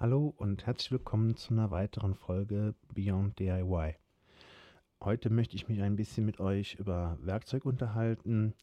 Hallo 0.00 0.34
und 0.38 0.66
herzlich 0.66 0.90
willkommen 0.90 1.36
zu 1.36 1.54
einer 1.54 1.70
weiteren 1.70 2.16
Folge 2.16 2.74
Beyond 2.92 3.38
DIY. 3.38 3.94
Heute 5.00 5.30
möchte 5.30 5.54
ich 5.54 5.68
mich 5.68 5.82
ein 5.82 5.94
bisschen 5.94 6.26
mit 6.26 6.40
euch 6.40 6.74
über 6.74 7.16
Werkzeug 7.20 7.64
unterhalten, 7.64 8.54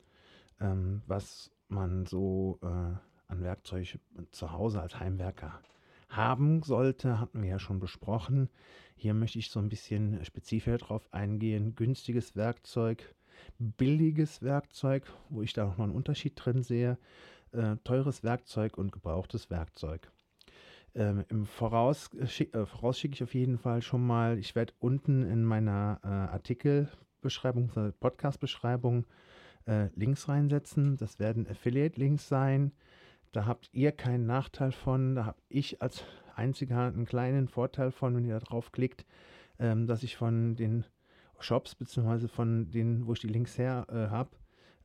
ähm, 0.59 1.01
was 1.07 1.49
man 1.69 2.05
so 2.05 2.59
äh, 2.61 2.65
an 2.65 3.41
Werkzeug 3.43 3.97
zu 4.31 4.51
Hause 4.51 4.81
als 4.81 4.99
Heimwerker 4.99 5.61
haben 6.09 6.63
sollte, 6.63 7.21
hatten 7.21 7.41
wir 7.41 7.51
ja 7.51 7.59
schon 7.59 7.79
besprochen. 7.79 8.49
Hier 8.97 9.13
möchte 9.13 9.39
ich 9.39 9.49
so 9.49 9.59
ein 9.61 9.69
bisschen 9.69 10.23
spezifischer 10.25 10.79
drauf 10.79 11.07
eingehen. 11.13 11.75
Günstiges 11.75 12.35
Werkzeug, 12.35 13.15
billiges 13.57 14.41
Werkzeug, 14.41 15.05
wo 15.29 15.41
ich 15.41 15.53
da 15.53 15.63
noch 15.63 15.77
mal 15.77 15.85
einen 15.85 15.95
Unterschied 15.95 16.33
drin 16.35 16.61
sehe, 16.61 16.97
äh, 17.53 17.77
teures 17.85 18.21
Werkzeug 18.21 18.77
und 18.77 18.91
gebrauchtes 18.91 19.49
Werkzeug. 19.49 20.11
Ähm, 20.93 21.23
Im 21.29 21.45
Voraus, 21.45 22.09
äh, 22.13 22.65
voraus 22.65 22.99
schicke 22.99 23.13
ich 23.13 23.23
auf 23.23 23.33
jeden 23.33 23.57
Fall 23.57 23.81
schon 23.81 24.05
mal, 24.05 24.37
ich 24.37 24.55
werde 24.55 24.73
unten 24.79 25.23
in 25.23 25.43
meiner 25.43 25.99
äh, 26.03 26.07
Artikelbeschreibung, 26.07 27.71
Podcast-Beschreibung 27.99 29.05
äh, 29.65 29.87
Links 29.95 30.27
reinsetzen. 30.27 30.97
Das 30.97 31.19
werden 31.19 31.47
Affiliate-Links 31.47 32.27
sein. 32.27 32.73
Da 33.31 33.45
habt 33.45 33.69
ihr 33.71 33.91
keinen 33.91 34.25
Nachteil 34.25 34.71
von. 34.71 35.15
Da 35.15 35.25
habe 35.25 35.41
ich 35.47 35.81
als 35.81 36.03
einziger 36.35 36.87
einen 36.87 37.05
kleinen 37.05 37.47
Vorteil 37.47 37.91
von, 37.91 38.15
wenn 38.15 38.25
ihr 38.25 38.39
da 38.39 38.45
draufklickt, 38.45 39.05
ähm, 39.59 39.87
dass 39.87 40.03
ich 40.03 40.17
von 40.17 40.55
den 40.55 40.85
Shops 41.39 41.75
beziehungsweise 41.75 42.27
von 42.27 42.69
denen, 42.69 43.07
wo 43.07 43.13
ich 43.13 43.19
die 43.19 43.27
Links 43.27 43.57
her 43.57 43.87
äh, 43.89 44.09
habe, 44.09 44.31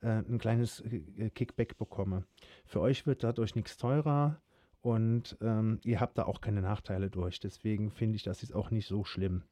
äh, 0.00 0.22
ein 0.28 0.38
kleines 0.38 0.80
äh, 0.80 1.30
Kickback 1.30 1.76
bekomme. 1.78 2.24
Für 2.64 2.80
euch 2.80 3.06
wird 3.06 3.24
dadurch 3.24 3.54
nichts 3.54 3.76
teurer 3.76 4.40
und 4.86 5.36
ähm, 5.40 5.80
ihr 5.82 5.98
habt 5.98 6.16
da 6.16 6.26
auch 6.26 6.40
keine 6.40 6.62
Nachteile 6.62 7.10
durch. 7.10 7.40
Deswegen 7.40 7.90
finde 7.90 8.14
ich 8.14 8.22
das 8.22 8.42
jetzt 8.42 8.54
auch 8.54 8.70
nicht 8.70 8.86
so 8.86 9.02
schlimm. 9.02 9.42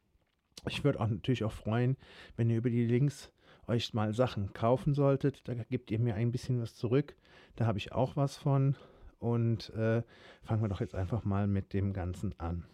Ich 0.68 0.84
würde 0.84 1.00
auch 1.00 1.08
natürlich 1.08 1.42
auch 1.42 1.50
freuen, 1.50 1.96
wenn 2.36 2.50
ihr 2.50 2.58
über 2.58 2.70
die 2.70 2.86
Links 2.86 3.32
euch 3.66 3.92
mal 3.94 4.14
Sachen 4.14 4.52
kaufen 4.52 4.94
solltet. 4.94 5.48
Da 5.48 5.54
gebt 5.54 5.90
ihr 5.90 5.98
mir 5.98 6.14
ein 6.14 6.30
bisschen 6.30 6.62
was 6.62 6.76
zurück. 6.76 7.16
Da 7.56 7.66
habe 7.66 7.78
ich 7.78 7.90
auch 7.90 8.14
was 8.14 8.36
von. 8.36 8.76
Und 9.18 9.70
äh, 9.70 10.04
fangen 10.44 10.62
wir 10.62 10.68
doch 10.68 10.80
jetzt 10.80 10.94
einfach 10.94 11.24
mal 11.24 11.48
mit 11.48 11.72
dem 11.72 11.92
Ganzen 11.92 12.38
an. 12.38 12.64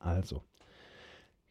Also, 0.00 0.42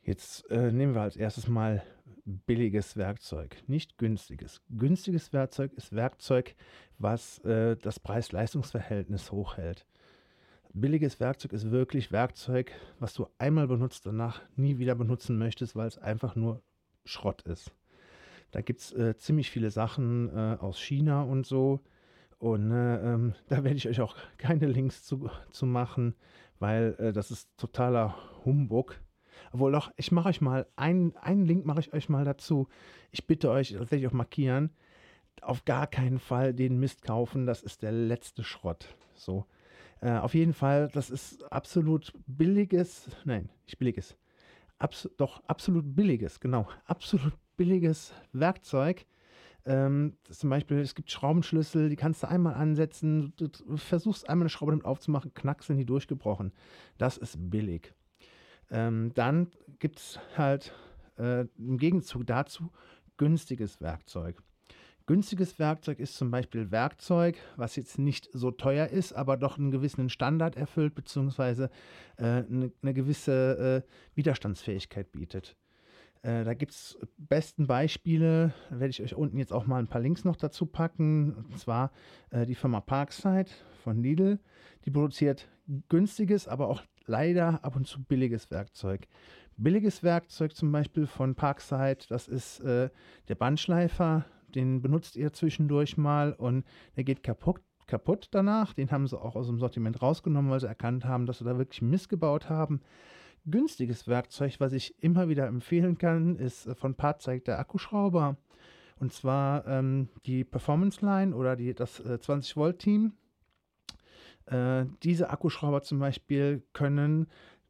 jetzt 0.02 0.52
äh, 0.52 0.74
nehmen 0.74 0.94
wir 0.94 1.04
als 1.04 1.16
erstes 1.16 1.48
mal 1.48 1.84
billiges 2.26 2.98
Werkzeug, 2.98 3.58
nicht 3.68 3.98
günstiges. 3.98 4.62
Günstiges 4.70 5.32
Werkzeug 5.32 5.74
ist 5.74 5.96
Werkzeug, 5.96 6.56
was 6.98 7.40
äh, 7.40 7.78
das 7.78 8.00
Preis-Leistungs-Verhältnis 8.00 9.32
hochhält. 9.32 9.86
Billiges 10.74 11.20
Werkzeug 11.20 11.54
ist 11.54 11.72
wirklich 11.72 12.12
Werkzeug, 12.12 12.72
was 13.00 13.14
du 13.14 13.28
einmal 13.38 13.68
benutzt, 13.68 14.06
danach 14.06 14.42
nie 14.56 14.78
wieder 14.78 14.96
benutzen 14.96 15.38
möchtest, 15.38 15.76
weil 15.76 15.88
es 15.88 15.98
einfach 15.98 16.36
nur 16.36 16.62
Schrott 17.06 17.44
ist. 17.44 17.72
Da 18.52 18.62
gibt 18.62 18.82
es 18.82 18.92
äh, 18.94 19.16
ziemlich 19.18 19.52
viele 19.52 19.72
Sachen 19.72 20.30
äh, 20.30 20.58
aus 20.60 20.80
China 20.80 21.22
und 21.22 21.46
so. 21.46 21.82
Und 22.40 22.72
äh, 22.72 23.14
ähm, 23.14 23.36
da 23.48 23.64
werde 23.64 23.78
ich 23.78 23.88
euch 23.88 24.02
auch 24.02 24.16
keine 24.38 24.68
Links 24.68 25.04
zu, 25.04 25.30
zu 25.52 25.66
machen, 25.66 26.16
weil 26.60 26.96
äh, 27.00 27.14
das 27.14 27.32
ist 27.32 27.50
totaler 27.58 28.16
Humbug. 28.44 29.00
Obwohl 29.52 29.72
doch, 29.72 29.92
ich 29.98 30.12
mache 30.12 30.30
euch 30.30 30.42
mal, 30.42 30.68
einen, 30.76 31.16
einen 31.18 31.46
Link 31.46 31.66
mache 31.66 31.80
ich 31.80 31.94
euch 31.94 32.10
mal 32.10 32.26
dazu. 32.26 32.68
Ich 33.12 33.28
bitte 33.28 33.50
euch, 33.50 33.72
das 33.74 33.80
werde 33.80 33.98
ich 33.98 34.08
auch 34.08 34.14
markieren, 34.14 34.72
auf 35.42 35.66
gar 35.66 35.88
keinen 35.88 36.20
Fall 36.20 36.54
den 36.54 36.80
Mist 36.80 37.04
kaufen. 37.04 37.46
Das 37.46 37.62
ist 37.62 37.82
der 37.84 37.92
letzte 37.92 38.44
Schrott. 38.44 38.96
So. 39.14 39.46
Äh, 40.02 40.18
auf 40.18 40.34
jeden 40.34 40.54
Fall, 40.54 40.90
das 40.94 41.10
ist 41.10 41.44
absolut 41.52 42.14
billiges, 42.28 43.10
nein, 43.24 43.50
nicht 43.66 43.80
billiges, 43.80 44.16
abs 44.78 45.10
doch 45.18 45.44
absolut 45.48 45.96
billiges, 45.96 46.40
genau, 46.40 46.68
absolut 46.86 47.34
billiges 47.58 48.14
Werkzeug. 48.34 49.06
Ähm, 49.66 50.16
zum 50.30 50.52
Beispiel, 50.52 50.78
es 50.78 50.94
gibt 50.94 51.10
Schraubenschlüssel, 51.10 51.90
die 51.90 51.96
kannst 51.96 52.22
du 52.22 52.28
einmal 52.28 52.54
ansetzen, 52.54 53.34
du, 53.38 53.48
du 53.48 53.78
versuchst 53.78 54.30
einmal 54.30 54.44
eine 54.44 54.50
Schraube 54.50 54.74
damit 54.74 54.86
aufzumachen, 54.86 55.34
knack 55.34 55.64
sind 55.64 55.78
die 55.78 55.86
durchgebrochen. 55.86 56.52
Das 57.00 57.18
ist 57.18 57.50
billig. 57.50 57.94
Ähm, 58.72 59.12
dann 59.14 59.52
gibt 59.80 60.00
es 60.00 60.20
halt 60.38 60.74
äh, 61.18 61.46
im 61.58 61.78
Gegenzug 61.78 62.26
dazu 62.26 62.72
günstiges 63.18 63.82
Werkzeug. 63.82 64.42
Günstiges 65.08 65.60
Werkzeug 65.60 66.00
ist 66.00 66.16
zum 66.16 66.32
Beispiel 66.32 66.72
Werkzeug, 66.72 67.38
was 67.58 67.76
jetzt 67.76 68.00
nicht 68.00 68.28
so 68.34 68.50
teuer 68.50 68.88
ist, 68.88 69.14
aber 69.14 69.38
doch 69.38 69.60
einen 69.60 69.70
gewissen 69.70 70.10
Standard 70.10 70.56
erfüllt, 70.56 70.96
beziehungsweise 70.96 71.70
äh, 72.18 72.24
eine, 72.24 72.72
eine, 72.82 72.94
gewisse 72.96 73.84
äh, 73.86 74.16
Widerstandsfähigkeit 74.16 75.12
bietet. 75.12 75.56
Äh, 76.24 76.44
da 76.44 76.56
gibt 76.56 76.72
es 76.72 76.98
besten 77.18 77.68
Beispiele, 77.68 78.52
werde 78.72 78.90
ich 78.90 79.04
euch 79.04 79.14
unten 79.14 79.38
jetzt 79.38 79.54
auch 79.54 79.68
mal 79.68 79.78
ein 79.78 79.88
paar 79.88 80.02
Links 80.02 80.24
noch 80.24 80.38
dazu 80.38 80.66
packen. 80.66 81.36
Und 81.36 81.60
zwar 81.60 81.92
äh, 82.32 82.48
die 82.48 82.56
Firma 82.56 82.82
Parkside 82.82 83.52
von 83.84 84.02
Lidl. 84.02 84.40
Die 84.86 84.92
produziert 84.92 85.48
günstiges, 85.88 86.48
aber 86.48 86.68
auch 86.68 86.82
leider 87.08 87.64
ab 87.64 87.76
und 87.76 87.88
zu 87.88 88.04
billiges 88.04 88.52
Werkzeug. 88.52 89.08
Billiges 89.58 90.04
Werkzeug 90.04 90.56
zum 90.56 90.72
Beispiel 90.72 91.08
von 91.08 91.36
Parkside, 91.36 92.00
das 92.10 92.28
ist 92.28 92.60
äh, 92.60 92.90
der 93.28 93.36
Bandschleifer. 93.36 94.26
Den 94.54 94.82
benutzt 94.82 95.16
ihr 95.16 95.34
zwischendurch 95.34 95.98
mal 95.98 96.34
und 96.34 96.66
der 96.96 97.04
geht 97.04 97.24
kaputt, 97.24 97.62
kaputt 97.88 98.28
danach. 98.32 98.74
Den 98.74 98.92
haben 98.92 99.08
sie 99.08 99.20
auch 99.20 99.36
aus 99.36 99.48
dem 99.48 99.60
Sortiment 99.60 100.02
rausgenommen, 100.02 100.52
weil 100.52 100.60
sie 100.60 100.68
erkannt 100.68 101.06
haben, 101.06 101.26
dass 101.26 101.40
sie 101.40 101.46
da 101.46 101.58
wirklich 101.58 101.82
missgebaut 101.82 102.50
haben 102.50 102.82
günstiges 103.46 104.08
Werkzeug, 104.08 104.56
was 104.60 104.74
ich 104.74 104.96
immer 105.04 105.30
wieder 105.30 105.48
empfehlen 105.48 105.98
kann, 105.98 106.36
ist 106.38 106.68
äh, 106.68 106.76
von 106.76 106.96
Partzeig 106.96 107.46
der 107.46 107.60
Akkuschrauber. 107.60 108.38
Und 108.98 109.12
zwar 109.12 109.68
ähm, 109.68 110.10
die 110.26 110.44
Performance 110.44 111.06
Line 111.06 111.36
oder 111.36 111.56
die, 111.56 111.74
das 111.74 112.00
äh, 112.00 112.20
20 112.20 112.56
Volt 112.56 112.80
Team. 112.80 113.14
Äh, 114.48 114.86
diese 115.04 115.30
Akkuschrauber 115.30 115.82
zum 115.82 116.00
Beispiel 116.00 116.64
können, 116.74 117.28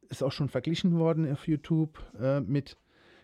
ist 0.08 0.22
auch 0.22 0.32
schon 0.32 0.48
verglichen 0.48 0.98
worden 0.98 1.30
auf 1.30 1.48
YouTube, 1.48 1.98
äh, 2.20 2.40
mit 2.40 2.76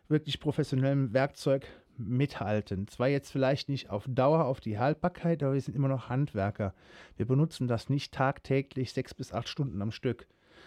wirklich 0.08 0.40
professionellem 0.40 1.12
Werkzeug 1.12 1.66
mithalten. 1.96 2.88
Zwar 2.88 3.08
jetzt 3.08 3.30
vielleicht 3.30 3.68
nicht 3.68 3.90
auf 3.90 4.06
Dauer 4.08 4.46
auf 4.46 4.60
die 4.60 4.78
Haltbarkeit, 4.78 5.42
aber 5.42 5.54
wir 5.54 5.60
sind 5.60 5.76
immer 5.76 5.88
noch 5.88 6.08
Handwerker. 6.08 6.74
Wir 7.16 7.26
benutzen 7.26 7.68
das 7.68 7.88
nicht 7.88 8.12
tagtäglich 8.12 8.92
sechs 8.92 9.14
bis 9.14 9.32
acht 9.32 9.48
Stunden 9.48 9.80
am 9.82 9.92
Stück 9.92 10.26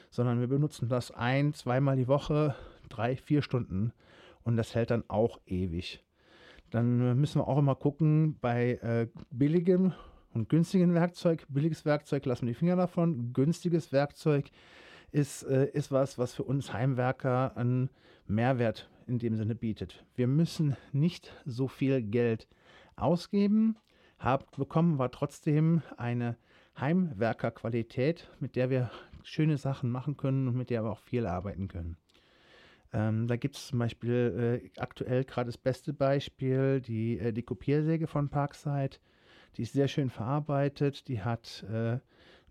sondern 0.10 0.40
wir 0.40 0.48
benutzen 0.48 0.90
das 0.90 1.12
ein, 1.12 1.54
zweimal 1.54 1.96
die 1.96 2.08
Woche, 2.08 2.56
drei, 2.90 3.16
vier 3.16 3.42
Stunden 3.42 3.92
und 4.44 4.58
das 4.58 4.76
hält 4.76 4.92
dann 4.92 5.04
auch 5.08 5.40
ewig. 5.46 6.04
Dann 6.72 7.20
müssen 7.20 7.42
wir 7.42 7.48
auch 7.48 7.58
immer 7.58 7.76
gucken 7.76 8.38
bei 8.40 8.76
äh, 8.82 9.08
billigem 9.30 9.94
und 10.36 10.50
günstigem 10.50 10.94
Werkzeug. 10.94 11.46
Billiges 11.50 11.86
Werkzeug 11.86 12.26
lassen 12.26 12.46
wir 12.46 12.54
die 12.54 12.60
Finger 12.60 12.76
davon. 12.76 13.34
Günstiges 13.34 13.92
Werkzeug 13.92 14.52
ist, 15.12 15.44
äh, 15.44 15.70
ist 15.72 15.92
was, 15.92 16.18
was 16.18 16.34
für 16.34 16.44
uns 16.44 16.74
Heimwerker 16.74 17.56
einen 17.56 17.90
Mehrwert 18.28 18.90
in 19.08 19.18
dem 19.20 19.36
Sinne 19.36 19.56
bietet. 19.56 20.06
Wir 20.16 20.28
müssen 20.28 20.76
nicht 20.92 21.34
so 21.46 21.68
viel 21.68 22.02
Geld 22.02 22.48
ausgeben, 22.96 23.78
haben, 24.20 24.46
bekommen 24.58 24.98
wir 25.00 25.12
trotzdem 25.12 25.82
eine 25.98 26.38
Heimwerkerqualität, 26.80 28.30
mit 28.40 28.56
der 28.56 28.70
wir 28.70 28.92
schöne 29.24 29.58
Sachen 29.58 29.90
machen 29.90 30.18
können 30.18 30.48
und 30.48 30.56
mit 30.56 30.70
der 30.70 30.84
wir 30.84 30.92
auch 30.92 31.00
viel 31.00 31.26
arbeiten 31.26 31.68
können. 31.68 31.98
Ähm, 32.94 33.28
da 33.28 33.36
gibt 33.36 33.56
es 33.56 33.68
zum 33.68 33.80
Beispiel 33.80 34.62
äh, 34.64 34.80
aktuell 34.80 35.24
gerade 35.24 35.48
das 35.48 35.58
beste 35.58 35.94
Beispiel, 35.94 36.82
die, 36.82 37.20
äh, 37.20 37.32
die 37.32 37.44
Kopiersäge 37.44 38.08
von 38.08 38.30
Parkside. 38.30 38.98
Die 39.58 39.62
ist 39.62 39.74
sehr 39.74 39.88
schön 39.88 40.10
verarbeitet, 40.10 41.08
die 41.08 41.22
hat 41.22 41.66
äh, 41.70 42.00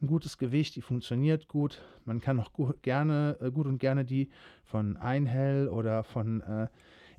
ein 0.00 0.06
gutes 0.06 0.38
Gewicht, 0.38 0.76
die 0.76 0.81
funktioniert 0.81 1.48
gut. 1.48 1.82
Man 2.04 2.21
kann 2.21 2.41
auch 2.41 2.53
gut, 2.53 2.83
gerne, 2.83 3.36
äh, 3.41 3.51
gut 3.51 3.66
und 3.66 3.78
gerne 3.78 4.04
die 4.04 4.30
von 4.65 4.97
Einhell 4.97 5.68
oder 5.68 6.03
von 6.03 6.41
äh, 6.41 6.68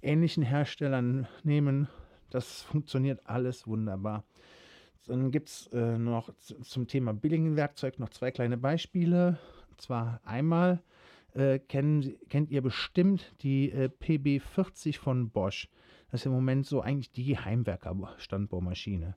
ähnlichen 0.02 0.44
Herstellern 0.44 1.28
nehmen. 1.44 1.88
Das 2.30 2.64
funktioniert 2.64 3.22
alles 3.26 3.68
wunderbar. 3.68 4.24
Dann 5.06 5.30
gibt 5.30 5.50
es 5.50 5.68
äh, 5.68 6.00
noch 6.00 6.34
zum 6.40 6.88
Thema 6.88 7.14
Billigen-Werkzeug 7.14 8.00
noch 8.00 8.10
zwei 8.10 8.32
kleine 8.32 8.58
Beispiele. 8.58 9.38
Und 9.70 9.82
zwar 9.82 10.20
einmal 10.24 10.82
äh, 11.34 11.60
kennen, 11.60 12.16
kennt 12.30 12.50
ihr 12.50 12.64
bestimmt 12.64 13.34
die 13.42 13.72
äh, 13.72 13.90
PB40 13.90 14.98
von 14.98 15.30
Bosch. 15.30 15.70
Das 16.10 16.22
ist 16.22 16.26
im 16.26 16.32
Moment 16.32 16.66
so 16.66 16.82
eigentlich 16.82 17.12
die 17.12 17.38
Heimwerker-Standbaumaschine. 17.38 19.16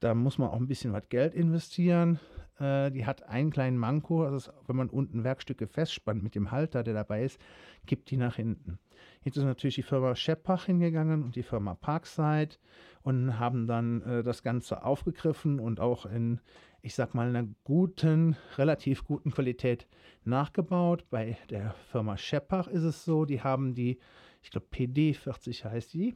Da 0.00 0.14
muss 0.14 0.38
man 0.38 0.50
auch 0.50 0.60
ein 0.60 0.68
bisschen 0.68 0.92
was 0.92 1.08
Geld 1.08 1.34
investieren. 1.34 2.20
Äh, 2.58 2.90
die 2.90 3.06
hat 3.06 3.22
einen 3.28 3.50
kleinen 3.50 3.78
Manko, 3.78 4.24
also 4.24 4.52
wenn 4.66 4.76
man 4.76 4.90
unten 4.90 5.24
Werkstücke 5.24 5.66
festspannt 5.66 6.22
mit 6.22 6.34
dem 6.34 6.50
Halter, 6.50 6.82
der 6.82 6.94
dabei 6.94 7.24
ist, 7.24 7.40
kippt 7.86 8.10
die 8.10 8.16
nach 8.16 8.36
hinten. 8.36 8.78
Jetzt 9.22 9.36
ist 9.36 9.44
natürlich 9.44 9.76
die 9.76 9.82
Firma 9.82 10.14
Scheppach 10.14 10.66
hingegangen 10.66 11.22
und 11.22 11.36
die 11.36 11.42
Firma 11.42 11.74
Parkside 11.74 12.56
und 13.02 13.38
haben 13.38 13.66
dann 13.66 14.02
äh, 14.02 14.22
das 14.22 14.42
Ganze 14.42 14.84
aufgegriffen 14.84 15.60
und 15.60 15.80
auch 15.80 16.06
in 16.06 16.40
ich 16.86 16.94
sag 16.94 17.14
mal, 17.14 17.28
einer 17.28 17.48
guten, 17.64 18.36
relativ 18.58 19.04
guten 19.04 19.32
Qualität 19.32 19.88
nachgebaut. 20.24 21.04
Bei 21.10 21.36
der 21.50 21.74
Firma 21.90 22.16
Scheppach 22.16 22.68
ist 22.68 22.84
es 22.84 23.04
so, 23.04 23.24
die 23.24 23.42
haben 23.42 23.74
die, 23.74 23.98
ich 24.40 24.52
glaube, 24.52 24.68
PD40 24.72 25.64
heißt 25.64 25.92
die. 25.94 26.14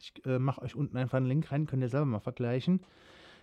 Ich 0.00 0.12
äh, 0.26 0.40
mache 0.40 0.62
euch 0.62 0.74
unten 0.74 0.96
einfach 0.96 1.18
einen 1.18 1.26
Link 1.26 1.52
rein, 1.52 1.66
könnt 1.66 1.82
ihr 1.82 1.88
selber 1.88 2.06
mal 2.06 2.18
vergleichen. 2.18 2.80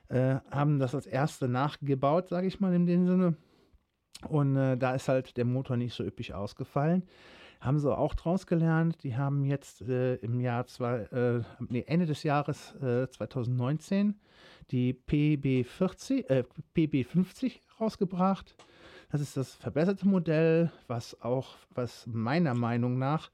Äh, 0.09 0.38
haben 0.51 0.80
das 0.80 0.95
als 0.95 1.06
erste 1.06 1.48
nachgebaut, 1.48 2.30
sage 2.30 2.48
ich 2.48 2.59
mal 2.59 2.74
in 2.74 2.86
dem 2.86 3.06
Sinne. 3.06 3.36
Und 4.27 4.56
äh, 4.56 4.77
da 4.77 4.95
ist 4.95 5.07
halt 5.07 5.38
der 5.38 5.45
Motor 5.45 5.77
nicht 5.77 5.94
so 5.94 6.04
üppig 6.04 6.33
ausgefallen. 6.33 7.04
Haben 7.59 7.80
sie 7.80 7.95
auch 7.95 8.13
draus 8.13 8.45
gelernt. 8.45 9.04
Die 9.04 9.18
haben 9.18 9.44
jetzt 9.44 9.81
äh, 9.81 10.15
im 10.15 10.39
Jahr 10.39 10.68
zwei, 10.68 11.00
äh, 11.12 11.42
nee, 11.69 11.83
Ende 11.88 12.06
des 12.06 12.24
Jahres 12.24 12.75
2019 12.80 14.09
äh, 14.09 14.13
die 14.71 14.94
PB40, 14.94 16.30
äh, 16.30 16.44
PB50 16.75 17.59
rausgebracht. 17.80 18.56
Das 19.09 19.21
ist 19.21 19.38
das 19.38 19.56
verbesserte 19.56 20.07
Modell, 20.07 20.71
was 20.88 21.19
auch, 21.21 21.56
was 21.74 22.06
meiner 22.07 22.54
Meinung 22.54 22.98
nach 22.98 23.31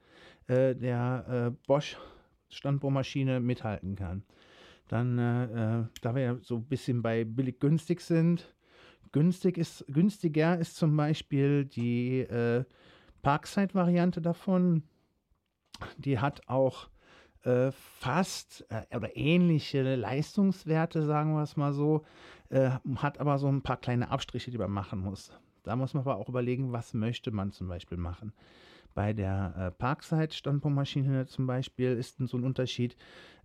der 0.47 1.55
Bosch 1.65 1.97
Standbohrmaschine 2.49 3.39
mithalten 3.39 3.95
kann. 3.95 4.23
Dann, 4.93 5.17
äh, 5.17 5.87
da 6.03 6.13
wir 6.13 6.21
ja 6.21 6.37
so 6.43 6.57
ein 6.57 6.65
bisschen 6.65 7.01
bei 7.01 7.23
billig 7.23 7.59
günstig 7.59 7.99
sind, 7.99 8.53
günstig 9.11 9.57
ist, 9.57 9.83
günstiger 9.87 10.59
ist 10.59 10.75
zum 10.75 10.95
Beispiel 10.95 11.65
die 11.65 12.19
äh, 12.19 12.63
Parkside-Variante 13.23 14.21
davon. 14.21 14.83
Die 15.97 16.19
hat 16.19 16.47
auch 16.47 16.89
äh, 17.41 17.71
fast 17.71 18.67
äh, 18.69 18.95
oder 18.95 19.17
ähnliche 19.17 19.95
Leistungswerte, 19.95 21.01
sagen 21.01 21.33
wir 21.33 21.41
es 21.41 21.57
mal 21.57 21.73
so, 21.73 22.05
äh, 22.49 22.69
hat 22.97 23.19
aber 23.19 23.39
so 23.39 23.47
ein 23.47 23.63
paar 23.63 23.77
kleine 23.77 24.11
Abstriche, 24.11 24.51
die 24.51 24.59
man 24.59 24.69
machen 24.69 24.99
muss. 24.99 25.31
Da 25.63 25.75
muss 25.75 25.95
man 25.95 26.01
aber 26.01 26.17
auch 26.17 26.29
überlegen, 26.29 26.71
was 26.71 26.93
möchte 26.93 27.31
man 27.31 27.51
zum 27.51 27.67
Beispiel 27.67 27.97
machen. 27.97 28.31
Bei 28.93 29.13
der 29.13 29.53
äh, 29.57 29.71
Parkside-Standpunktmaschine 29.71 31.25
zum 31.25 31.47
Beispiel 31.47 31.91
ist 31.93 32.17
so 32.17 32.37
ein 32.37 32.43
Unterschied. 32.43 32.95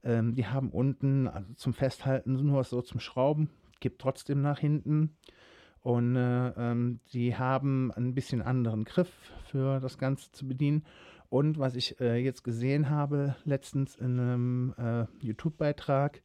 Ähm, 0.05 0.35
die 0.35 0.47
haben 0.47 0.71
unten 0.71 1.27
also 1.27 1.53
zum 1.55 1.75
Festhalten 1.75 2.35
nur 2.35 2.65
so 2.65 2.83
zum 2.83 3.00
Schrauben, 3.00 3.50
gibt 3.81 4.00
trotzdem 4.00 4.43
nach 4.43 4.59
hinten. 4.59 5.17
Und 5.81 6.17
äh, 6.17 6.49
ähm, 6.50 7.00
die 7.12 7.37
haben 7.37 7.93
ein 7.93 8.15
bisschen 8.15 8.43
anderen 8.43 8.85
Griff 8.85 9.11
für 9.47 9.81
das 9.81 9.99
Ganze 9.99 10.33
zu 10.33 10.47
bedienen. 10.47 10.85
Und 11.31 11.59
was 11.59 11.75
ich 11.75 12.00
äh, 12.00 12.17
jetzt 12.17 12.43
gesehen 12.43 12.91
habe, 12.91 13.37
letztens 13.45 13.97
in 13.97 14.19
einem 14.19 14.75
äh, 14.79 15.06
YouTube-Beitrag, 15.25 16.23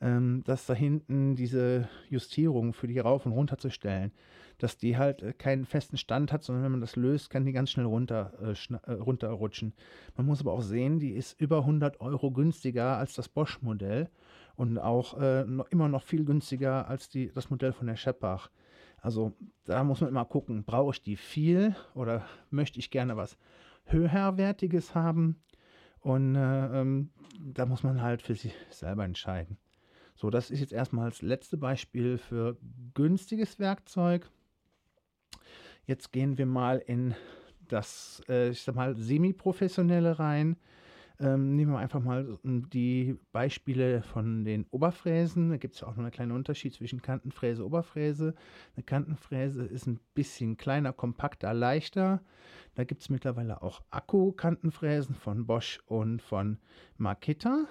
ähm, 0.00 0.42
dass 0.44 0.66
da 0.66 0.74
hinten 0.74 1.36
diese 1.36 1.88
Justierung 2.08 2.72
für 2.72 2.86
die 2.86 2.98
rauf 2.98 3.26
und 3.26 3.32
runter 3.32 3.58
zu 3.58 3.70
stellen, 3.70 4.12
dass 4.58 4.76
die 4.76 4.96
halt 4.96 5.22
äh, 5.22 5.32
keinen 5.32 5.64
festen 5.64 5.96
Stand 5.96 6.32
hat, 6.32 6.42
sondern 6.42 6.64
wenn 6.64 6.72
man 6.72 6.80
das 6.80 6.96
löst, 6.96 7.30
kann 7.30 7.44
die 7.44 7.52
ganz 7.52 7.70
schnell 7.70 7.86
runter, 7.86 8.32
äh, 8.40 8.90
äh, 8.90 8.92
runterrutschen. 8.92 9.74
Man 10.16 10.26
muss 10.26 10.40
aber 10.40 10.52
auch 10.52 10.62
sehen, 10.62 10.98
die 10.98 11.12
ist 11.12 11.40
über 11.40 11.58
100 11.58 12.00
Euro 12.00 12.30
günstiger 12.30 12.96
als 12.98 13.14
das 13.14 13.28
Bosch-Modell 13.28 14.08
und 14.56 14.78
auch 14.78 15.18
äh, 15.20 15.44
noch, 15.44 15.68
immer 15.68 15.88
noch 15.88 16.02
viel 16.02 16.24
günstiger 16.24 16.88
als 16.88 17.08
die, 17.08 17.30
das 17.32 17.50
Modell 17.50 17.72
von 17.72 17.86
der 17.86 17.96
Scheppach. 17.96 18.50
Also 19.00 19.32
da 19.64 19.84
muss 19.84 20.00
man 20.00 20.10
immer 20.10 20.24
gucken, 20.24 20.64
brauche 20.64 20.92
ich 20.92 21.02
die 21.02 21.16
viel 21.16 21.76
oder 21.94 22.26
möchte 22.50 22.78
ich 22.78 22.90
gerne 22.90 23.16
was 23.16 23.38
höherwertiges 23.84 24.94
haben. 24.94 25.42
Und 26.00 26.34
äh, 26.34 26.80
ähm, 26.80 27.10
da 27.38 27.66
muss 27.66 27.82
man 27.82 28.02
halt 28.02 28.22
für 28.22 28.34
sich 28.34 28.54
selber 28.70 29.04
entscheiden. 29.04 29.58
So, 30.16 30.30
das 30.30 30.50
ist 30.50 30.60
jetzt 30.60 30.72
erstmal 30.72 31.10
das 31.10 31.20
letzte 31.20 31.58
Beispiel 31.58 32.16
für 32.16 32.56
günstiges 32.94 33.58
Werkzeug. 33.58 34.30
Jetzt 35.84 36.10
gehen 36.10 36.38
wir 36.38 36.46
mal 36.46 36.78
in 36.78 37.14
das, 37.68 38.22
äh, 38.28 38.48
ich 38.48 38.62
sag 38.62 38.74
mal, 38.74 38.96
semi-professionelle 38.96 40.18
rein. 40.18 40.56
Ähm, 41.20 41.54
nehmen 41.54 41.72
wir 41.72 41.78
einfach 41.78 42.00
mal 42.00 42.38
die 42.42 43.18
Beispiele 43.32 44.02
von 44.02 44.44
den 44.44 44.66
Oberfräsen. 44.70 45.50
Da 45.50 45.58
gibt 45.58 45.74
es 45.74 45.82
ja 45.82 45.86
auch 45.86 45.96
noch 45.96 46.04
einen 46.04 46.10
kleinen 46.10 46.32
Unterschied 46.32 46.72
zwischen 46.72 47.02
Kantenfräse 47.02 47.62
und 47.62 47.68
Oberfräse. 47.68 48.34
Eine 48.74 48.84
Kantenfräse 48.84 49.64
ist 49.64 49.86
ein 49.86 50.00
bisschen 50.14 50.56
kleiner, 50.56 50.94
kompakter, 50.94 51.52
leichter. 51.52 52.22
Da 52.74 52.84
gibt 52.84 53.02
es 53.02 53.10
mittlerweile 53.10 53.62
auch 53.62 53.82
Akku-Kantenfräsen 53.90 55.14
von 55.14 55.46
Bosch 55.46 55.80
und 55.86 56.22
von 56.22 56.58
Makita. 56.96 57.66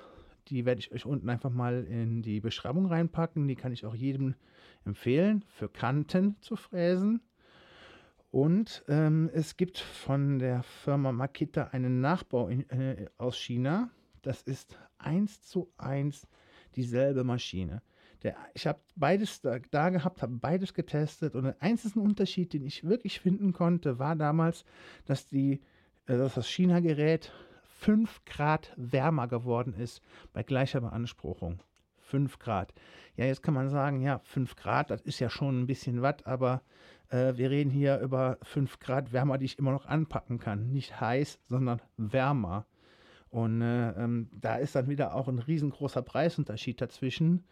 Die 0.47 0.65
werde 0.65 0.79
ich 0.79 0.91
euch 0.91 1.05
unten 1.05 1.29
einfach 1.29 1.49
mal 1.49 1.83
in 1.85 2.21
die 2.21 2.39
Beschreibung 2.39 2.85
reinpacken. 2.85 3.47
Die 3.47 3.55
kann 3.55 3.71
ich 3.71 3.85
auch 3.85 3.95
jedem 3.95 4.35
empfehlen, 4.85 5.43
für 5.47 5.69
Kanten 5.69 6.35
zu 6.41 6.55
fräsen. 6.55 7.21
Und 8.31 8.83
ähm, 8.87 9.29
es 9.33 9.55
gibt 9.55 9.79
von 9.79 10.39
der 10.39 10.63
Firma 10.63 11.11
Makita 11.11 11.69
einen 11.71 12.01
Nachbau 12.01 12.49
in, 12.49 12.69
äh, 12.69 13.05
aus 13.17 13.37
China. 13.37 13.89
Das 14.21 14.41
ist 14.41 14.77
eins 14.97 15.41
zu 15.41 15.71
eins 15.77 16.27
dieselbe 16.75 17.23
Maschine. 17.23 17.81
Der, 18.23 18.35
ich 18.53 18.67
habe 18.67 18.79
beides 18.95 19.41
da, 19.41 19.59
da 19.71 19.89
gehabt, 19.89 20.21
habe 20.21 20.33
beides 20.33 20.73
getestet 20.73 21.35
und 21.35 21.43
der 21.43 21.55
einzige 21.61 21.99
Unterschied, 21.99 22.53
den 22.53 22.65
ich 22.65 22.83
wirklich 22.83 23.19
finden 23.19 23.53
konnte, 23.53 23.99
war 23.99 24.15
damals, 24.15 24.65
dass, 25.05 25.27
die, 25.27 25.61
äh, 26.07 26.17
dass 26.17 26.35
das 26.35 26.49
China-Gerät 26.49 27.31
5 27.77 28.25
Grad 28.25 28.73
wärmer 28.77 29.27
geworden 29.27 29.73
ist 29.73 30.01
bei 30.33 30.43
gleicher 30.43 30.81
Beanspruchung. 30.81 31.59
5 31.99 32.39
Grad. 32.39 32.73
Ja, 33.15 33.25
jetzt 33.25 33.43
kann 33.43 33.53
man 33.53 33.69
sagen, 33.69 34.01
ja, 34.01 34.19
5 34.19 34.55
Grad, 34.55 34.89
das 34.89 35.01
ist 35.01 35.19
ja 35.19 35.29
schon 35.29 35.61
ein 35.61 35.67
bisschen 35.67 36.01
Watt, 36.01 36.25
aber 36.25 36.61
äh, 37.09 37.33
wir 37.35 37.49
reden 37.49 37.69
hier 37.69 37.99
über 37.99 38.37
5 38.43 38.79
Grad 38.79 39.11
Wärmer, 39.11 39.37
die 39.37 39.45
ich 39.45 39.59
immer 39.59 39.71
noch 39.71 39.85
anpacken 39.85 40.39
kann. 40.39 40.71
Nicht 40.71 40.99
heiß, 40.99 41.39
sondern 41.47 41.81
wärmer. 41.97 42.65
Und 43.29 43.61
äh, 43.61 43.91
ähm, 43.91 44.29
da 44.33 44.55
ist 44.55 44.75
dann 44.75 44.87
wieder 44.87 45.13
auch 45.13 45.27
ein 45.27 45.39
riesengroßer 45.39 46.01
Preisunterschied 46.01 46.79
dazwischen. 46.79 47.43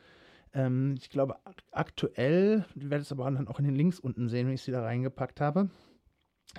Ähm, 0.54 0.96
ich 0.98 1.10
glaube, 1.10 1.38
aktuell, 1.72 2.66
ich 2.76 2.90
werde 2.90 3.02
es 3.02 3.12
aber 3.12 3.30
dann 3.30 3.48
auch 3.48 3.60
in 3.60 3.66
den 3.66 3.76
Links 3.76 4.00
unten 4.00 4.30
sehen, 4.30 4.48
wenn 4.48 4.54
ich 4.54 4.62
sie 4.62 4.72
da 4.72 4.84
reingepackt 4.84 5.42
habe, 5.42 5.70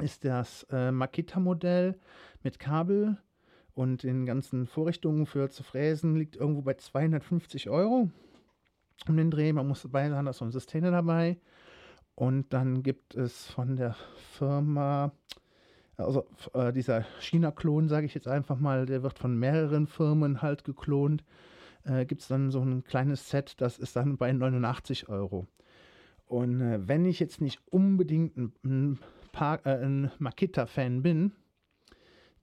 ist 0.03 0.25
das 0.25 0.67
äh, 0.71 0.91
Makita-Modell 0.91 1.99
mit 2.43 2.59
Kabel 2.59 3.17
und 3.75 4.03
den 4.03 4.25
ganzen 4.25 4.67
Vorrichtungen 4.67 5.27
für 5.27 5.51
zu 5.51 5.63
fräsen, 5.63 6.17
liegt 6.17 6.37
irgendwo 6.37 6.63
bei 6.63 6.75
250 6.75 7.69
Euro 7.71 8.11
um 9.09 9.17
den 9.17 9.31
Dreh. 9.31 9.53
Man 9.53 9.67
muss 9.67 9.83
dabei 9.83 10.09
sein, 10.09 10.25
da 10.25 10.31
ist 10.31 10.39
so 10.39 10.45
ein 10.45 10.53
System 10.53 10.85
dabei. 10.85 11.37
Und 12.15 12.53
dann 12.53 12.83
gibt 12.83 13.15
es 13.15 13.47
von 13.47 13.77
der 13.77 13.97
Firma, 14.39 15.13
also 15.97 16.27
äh, 16.53 16.73
dieser 16.73 17.05
China-Klon, 17.21 17.89
sage 17.89 18.07
ich 18.07 18.15
jetzt 18.15 18.29
einfach 18.29 18.59
mal, 18.59 18.87
der 18.87 19.03
wird 19.03 19.19
von 19.19 19.37
mehreren 19.37 19.89
Firmen 19.89 20.41
halt 20.41 20.65
geklont. 20.65 21.25
Äh, 21.85 22.07
gibt 22.07 22.23
es 22.23 22.29
dann 22.29 22.51
so 22.51 22.61
ein 22.61 22.85
kleines 22.85 23.29
Set, 23.29 23.61
das 23.61 23.79
ist 23.79 23.97
dann 23.97 24.17
bei 24.17 24.33
89 24.33 25.09
Euro. 25.09 25.47
Und 26.27 26.61
äh, 26.61 26.87
wenn 26.87 27.05
ich 27.05 27.19
jetzt 27.19 27.41
nicht 27.41 27.61
unbedingt 27.71 28.37
ein, 28.37 28.53
ein, 28.65 28.99
äh, 29.65 29.85
ein 29.85 30.13
Makita-Fan 30.19 31.03
bin, 31.03 31.33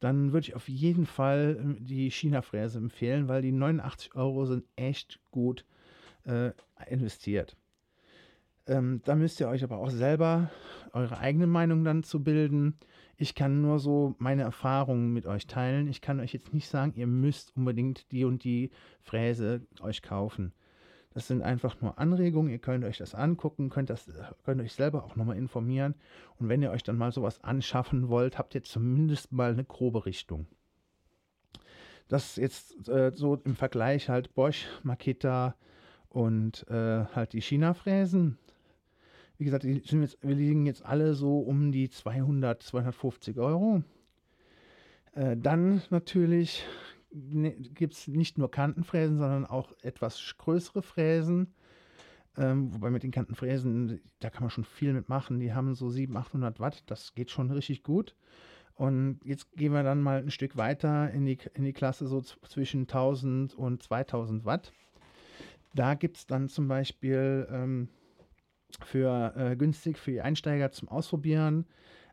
dann 0.01 0.33
würde 0.33 0.47
ich 0.47 0.55
auf 0.55 0.67
jeden 0.67 1.05
Fall 1.05 1.77
äh, 1.77 1.81
die 1.81 2.11
China-Fräse 2.11 2.79
empfehlen, 2.79 3.29
weil 3.29 3.41
die 3.41 3.53
89 3.53 4.15
Euro 4.15 4.45
sind 4.45 4.65
echt 4.75 5.21
gut 5.31 5.65
äh, 6.25 6.51
investiert. 6.89 7.55
Ähm, 8.67 9.01
da 9.05 9.15
müsst 9.15 9.39
ihr 9.39 9.47
euch 9.47 9.63
aber 9.63 9.77
auch 9.77 9.89
selber 9.89 10.51
eure 10.91 11.19
eigene 11.19 11.47
Meinung 11.47 11.83
dann 11.83 12.03
zu 12.03 12.23
bilden. 12.23 12.77
Ich 13.15 13.35
kann 13.35 13.61
nur 13.61 13.79
so 13.79 14.15
meine 14.17 14.41
Erfahrungen 14.41 15.13
mit 15.13 15.25
euch 15.25 15.47
teilen. 15.47 15.87
Ich 15.87 16.01
kann 16.01 16.19
euch 16.19 16.33
jetzt 16.33 16.53
nicht 16.53 16.67
sagen, 16.67 16.93
ihr 16.95 17.07
müsst 17.07 17.55
unbedingt 17.55 18.11
die 18.11 18.25
und 18.25 18.43
die 18.43 18.71
Fräse 19.01 19.61
euch 19.81 20.01
kaufen. 20.01 20.53
Das 21.13 21.27
sind 21.27 21.41
einfach 21.41 21.81
nur 21.81 21.99
Anregungen. 21.99 22.51
Ihr 22.51 22.59
könnt 22.59 22.85
euch 22.85 22.97
das 22.97 23.13
angucken, 23.13 23.69
könnt, 23.69 23.89
das, 23.89 24.09
könnt 24.45 24.61
euch 24.61 24.73
selber 24.73 25.03
auch 25.03 25.15
nochmal 25.15 25.37
informieren. 25.37 25.95
Und 26.39 26.47
wenn 26.47 26.61
ihr 26.61 26.71
euch 26.71 26.83
dann 26.83 26.97
mal 26.97 27.11
sowas 27.11 27.43
anschaffen 27.43 28.07
wollt, 28.07 28.37
habt 28.37 28.55
ihr 28.55 28.63
zumindest 28.63 29.31
mal 29.31 29.51
eine 29.51 29.65
grobe 29.65 30.05
Richtung. 30.05 30.47
Das 32.07 32.37
jetzt 32.37 32.87
äh, 32.87 33.11
so 33.13 33.35
im 33.35 33.55
Vergleich 33.55 34.09
halt 34.09 34.33
Bosch, 34.35 34.67
Makita 34.83 35.55
und 36.09 36.65
äh, 36.69 37.05
halt 37.05 37.33
die 37.33 37.41
China-Fräsen. 37.41 38.37
Wie 39.37 39.45
gesagt, 39.45 39.63
die 39.63 39.79
sind 39.79 40.01
jetzt, 40.01 40.17
wir 40.21 40.35
liegen 40.35 40.65
jetzt 40.65 40.85
alle 40.85 41.13
so 41.13 41.39
um 41.39 41.71
die 41.71 41.89
200, 41.89 42.61
250 42.61 43.37
Euro. 43.39 43.83
Äh, 45.13 45.35
dann 45.35 45.81
natürlich 45.89 46.63
gibt 47.11 47.93
es 47.93 48.07
nicht 48.07 48.37
nur 48.37 48.51
Kantenfräsen, 48.51 49.17
sondern 49.17 49.45
auch 49.45 49.71
etwas 49.81 50.35
größere 50.37 50.81
Fräsen. 50.81 51.53
Ähm, 52.37 52.73
wobei 52.73 52.89
mit 52.89 53.03
den 53.03 53.11
Kantenfräsen, 53.11 53.99
da 54.19 54.29
kann 54.29 54.43
man 54.43 54.49
schon 54.49 54.63
viel 54.63 54.93
mitmachen. 54.93 55.39
Die 55.39 55.53
haben 55.53 55.75
so 55.75 55.89
700, 55.89 56.27
800 56.27 56.59
Watt. 56.59 56.83
Das 56.85 57.13
geht 57.13 57.29
schon 57.29 57.51
richtig 57.51 57.83
gut. 57.83 58.15
Und 58.75 59.19
jetzt 59.23 59.51
gehen 59.51 59.73
wir 59.73 59.83
dann 59.83 60.01
mal 60.01 60.19
ein 60.19 60.31
Stück 60.31 60.55
weiter 60.55 61.11
in 61.11 61.25
die, 61.25 61.37
in 61.53 61.65
die 61.65 61.73
Klasse 61.73 62.07
so 62.07 62.21
zwischen 62.21 62.81
1000 62.81 63.53
und 63.53 63.83
2000 63.83 64.45
Watt. 64.45 64.71
Da 65.75 65.93
gibt 65.93 66.17
es 66.17 66.25
dann 66.25 66.47
zum 66.49 66.67
Beispiel 66.67 67.47
ähm, 67.51 67.89
für 68.83 69.33
äh, 69.35 69.55
günstig 69.55 69.97
für 69.97 70.11
die 70.11 70.21
Einsteiger 70.21 70.71
zum 70.71 70.87
Ausprobieren. 70.87 71.65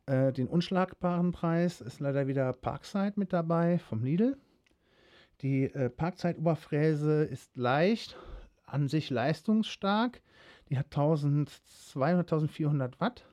Äh, 0.07 0.33
den 0.33 0.49
unschlagbaren 0.49 1.33
Preis 1.33 1.81
ist 1.81 2.01
leider 2.01 2.27
wieder 2.27 2.53
Parkside 2.53 3.15
mit 3.17 3.33
dabei 3.33 3.79
vom 3.79 4.03
Lidl. 4.03 4.37
Die 5.43 5.65
äh, 5.65 5.89
Parkside-Oberfräse 5.89 7.23
ist 7.23 7.57
leicht, 7.57 8.17
an 8.67 8.89
sich 8.89 9.11
leistungsstark. 9.11 10.21
Die 10.69 10.79
hat 10.79 10.87
1200, 10.87 12.27
1400 12.27 13.01
Watt. 13.01 13.25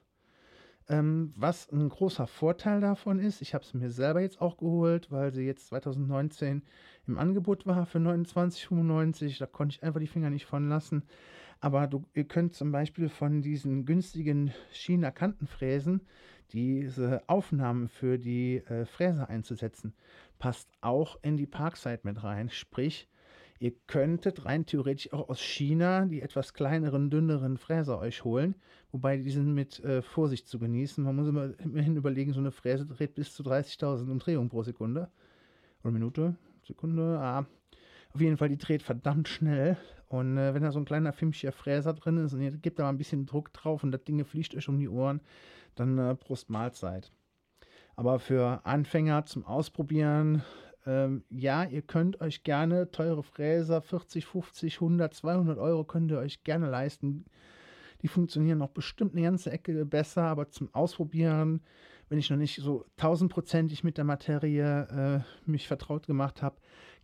Ähm, 0.87 1.33
was 1.35 1.71
ein 1.71 1.89
großer 1.89 2.27
Vorteil 2.27 2.79
davon 2.79 3.17
ist, 3.17 3.41
ich 3.41 3.55
habe 3.55 3.63
es 3.63 3.73
mir 3.73 3.89
selber 3.89 4.21
jetzt 4.21 4.39
auch 4.39 4.57
geholt, 4.57 5.11
weil 5.11 5.33
sie 5.33 5.43
jetzt 5.43 5.67
2019 5.67 6.61
im 7.07 7.17
Angebot 7.17 7.65
war 7.65 7.87
für 7.87 7.97
29,95. 7.97 9.39
Da 9.39 9.47
konnte 9.47 9.75
ich 9.75 9.83
einfach 9.83 9.99
die 9.99 10.07
Finger 10.07 10.29
nicht 10.29 10.45
von 10.45 10.69
lassen. 10.69 11.03
Aber 11.59 11.87
du, 11.87 12.03
ihr 12.13 12.25
könnt 12.25 12.53
zum 12.53 12.71
Beispiel 12.71 13.09
von 13.09 13.41
diesen 13.41 13.85
günstigen 13.85 14.53
China-Kantenfräsen 14.71 16.01
diese 16.51 17.23
Aufnahmen 17.27 17.87
für 17.87 18.19
die 18.19 18.57
äh, 18.57 18.85
Fräse 18.85 19.27
einzusetzen, 19.29 19.95
passt 20.39 20.69
auch 20.81 21.17
in 21.21 21.37
die 21.37 21.45
Parkside 21.45 22.01
mit 22.03 22.23
rein. 22.23 22.49
Sprich, 22.49 23.07
ihr 23.59 23.71
könntet 23.87 24.45
rein 24.45 24.65
theoretisch 24.65 25.11
auch 25.13 25.29
aus 25.29 25.41
China 25.41 26.05
die 26.05 26.21
etwas 26.21 26.53
kleineren, 26.53 27.09
dünneren 27.09 27.57
Fräser 27.57 27.99
euch 27.99 28.23
holen, 28.23 28.55
wobei 28.91 29.17
die 29.17 29.31
sind 29.31 29.53
mit 29.53 29.79
äh, 29.83 30.01
Vorsicht 30.01 30.47
zu 30.47 30.59
genießen. 30.59 31.03
Man 31.03 31.15
muss 31.15 31.27
immer, 31.27 31.57
immerhin 31.59 31.95
überlegen, 31.95 32.33
so 32.33 32.39
eine 32.39 32.51
Fräse 32.51 32.85
dreht 32.85 33.15
bis 33.15 33.33
zu 33.33 33.43
30.000 33.43 34.09
Umdrehungen 34.09 34.49
pro 34.49 34.63
Sekunde 34.63 35.09
oder 35.83 35.91
Minute, 35.91 36.35
Sekunde. 36.63 37.19
Ah, 37.19 37.45
auf 38.13 38.21
jeden 38.21 38.37
Fall, 38.37 38.49
die 38.49 38.57
dreht 38.57 38.81
verdammt 38.81 39.27
schnell. 39.27 39.77
Und 40.07 40.37
äh, 40.37 40.53
wenn 40.53 40.63
da 40.63 40.71
so 40.71 40.79
ein 40.79 40.85
kleiner 40.85 41.13
filmischer 41.13 41.51
Fräser 41.51 41.93
drin 41.93 42.17
ist 42.17 42.33
und 42.33 42.41
ihr 42.41 42.51
gebt 42.51 42.79
da 42.79 42.83
mal 42.83 42.89
ein 42.89 42.97
bisschen 42.97 43.25
Druck 43.25 43.51
drauf 43.51 43.83
und 43.83 43.91
das 43.91 44.03
Ding 44.03 44.23
fliegt 44.23 44.55
euch 44.55 44.69
um 44.69 44.79
die 44.79 44.87
Ohren, 44.87 45.19
dann 45.75 45.97
äh, 45.97 46.15
Prost 46.15 46.49
Mahlzeit. 46.49 47.11
Aber 47.95 48.19
für 48.19 48.65
Anfänger 48.65 49.25
zum 49.25 49.45
Ausprobieren, 49.45 50.43
ähm, 50.85 51.23
ja, 51.29 51.63
ihr 51.63 51.81
könnt 51.81 52.21
euch 52.21 52.43
gerne 52.43 52.91
teure 52.91 53.23
Fräser, 53.23 53.81
40, 53.81 54.25
50, 54.25 54.75
100, 54.75 55.13
200 55.13 55.57
Euro 55.57 55.83
könnt 55.83 56.11
ihr 56.11 56.19
euch 56.19 56.43
gerne 56.43 56.69
leisten. 56.69 57.25
Die 58.01 58.07
funktionieren 58.07 58.59
noch 58.59 58.69
bestimmt 58.69 59.13
eine 59.13 59.23
ganze 59.23 59.51
Ecke 59.51 59.85
besser, 59.85 60.23
aber 60.23 60.49
zum 60.49 60.73
Ausprobieren, 60.73 61.61
wenn 62.09 62.19
ich 62.19 62.29
noch 62.29 62.37
nicht 62.37 62.61
so 62.61 62.85
tausendprozentig 62.97 63.83
mit 63.83 63.97
der 63.97 64.03
Materie 64.03 65.23
äh, 65.47 65.49
mich 65.49 65.67
vertraut 65.67 66.05
gemacht 66.05 66.41
habe, 66.41 66.57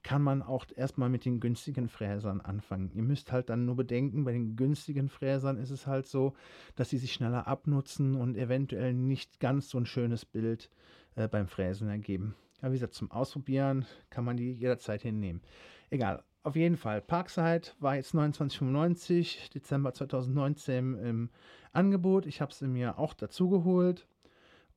kann 0.03 0.22
man 0.22 0.41
auch 0.41 0.65
erstmal 0.75 1.10
mit 1.10 1.25
den 1.25 1.39
günstigen 1.39 1.88
Fräsern 1.88 2.41
anfangen. 2.41 2.91
Ihr 2.93 3.03
müsst 3.03 3.31
halt 3.31 3.50
dann 3.50 3.65
nur 3.65 3.75
bedenken, 3.75 4.24
bei 4.24 4.31
den 4.31 4.55
günstigen 4.55 5.10
Fräsern 5.10 5.58
ist 5.58 5.70
es 5.70 5.88
halt 5.88 6.08
so, 6.08 6.34
dass 6.75 6.89
sie 6.89 6.98
sich 6.98 7.13
schneller 7.13 7.48
abnutzen 7.48 8.15
und 8.15 8.36
eventuell 8.36 8.93
nicht 8.93 9.39
ganz 9.39 9.70
so 9.70 9.77
ein 9.77 9.86
schönes 9.86 10.25
Bild 10.25 10.70
äh, 11.15 11.27
beim 11.27 11.48
Fräsen 11.48 11.89
ergeben. 11.89 12.36
Ja, 12.62 12.70
wie 12.70 12.74
gesagt, 12.75 12.93
zum 12.93 13.12
Ausprobieren 13.12 13.86
kann 14.10 14.25
man 14.25 14.38
die 14.38 14.53
jederzeit 14.53 15.01
hinnehmen. 15.01 15.41
Egal, 15.89 16.24
auf 16.43 16.55
jeden 16.55 16.77
Fall. 16.77 17.01
Parkside 17.01 17.70
war 17.79 17.96
jetzt 17.96 18.15
29,95 18.15 19.51
Dezember 19.53 19.93
2019 19.93 20.96
im 20.96 21.29
Angebot. 21.72 22.25
Ich 22.25 22.41
habe 22.41 22.53
sie 22.53 22.67
mir 22.67 22.98
auch 22.98 23.13
dazu 23.13 23.50
geholt 23.50 24.08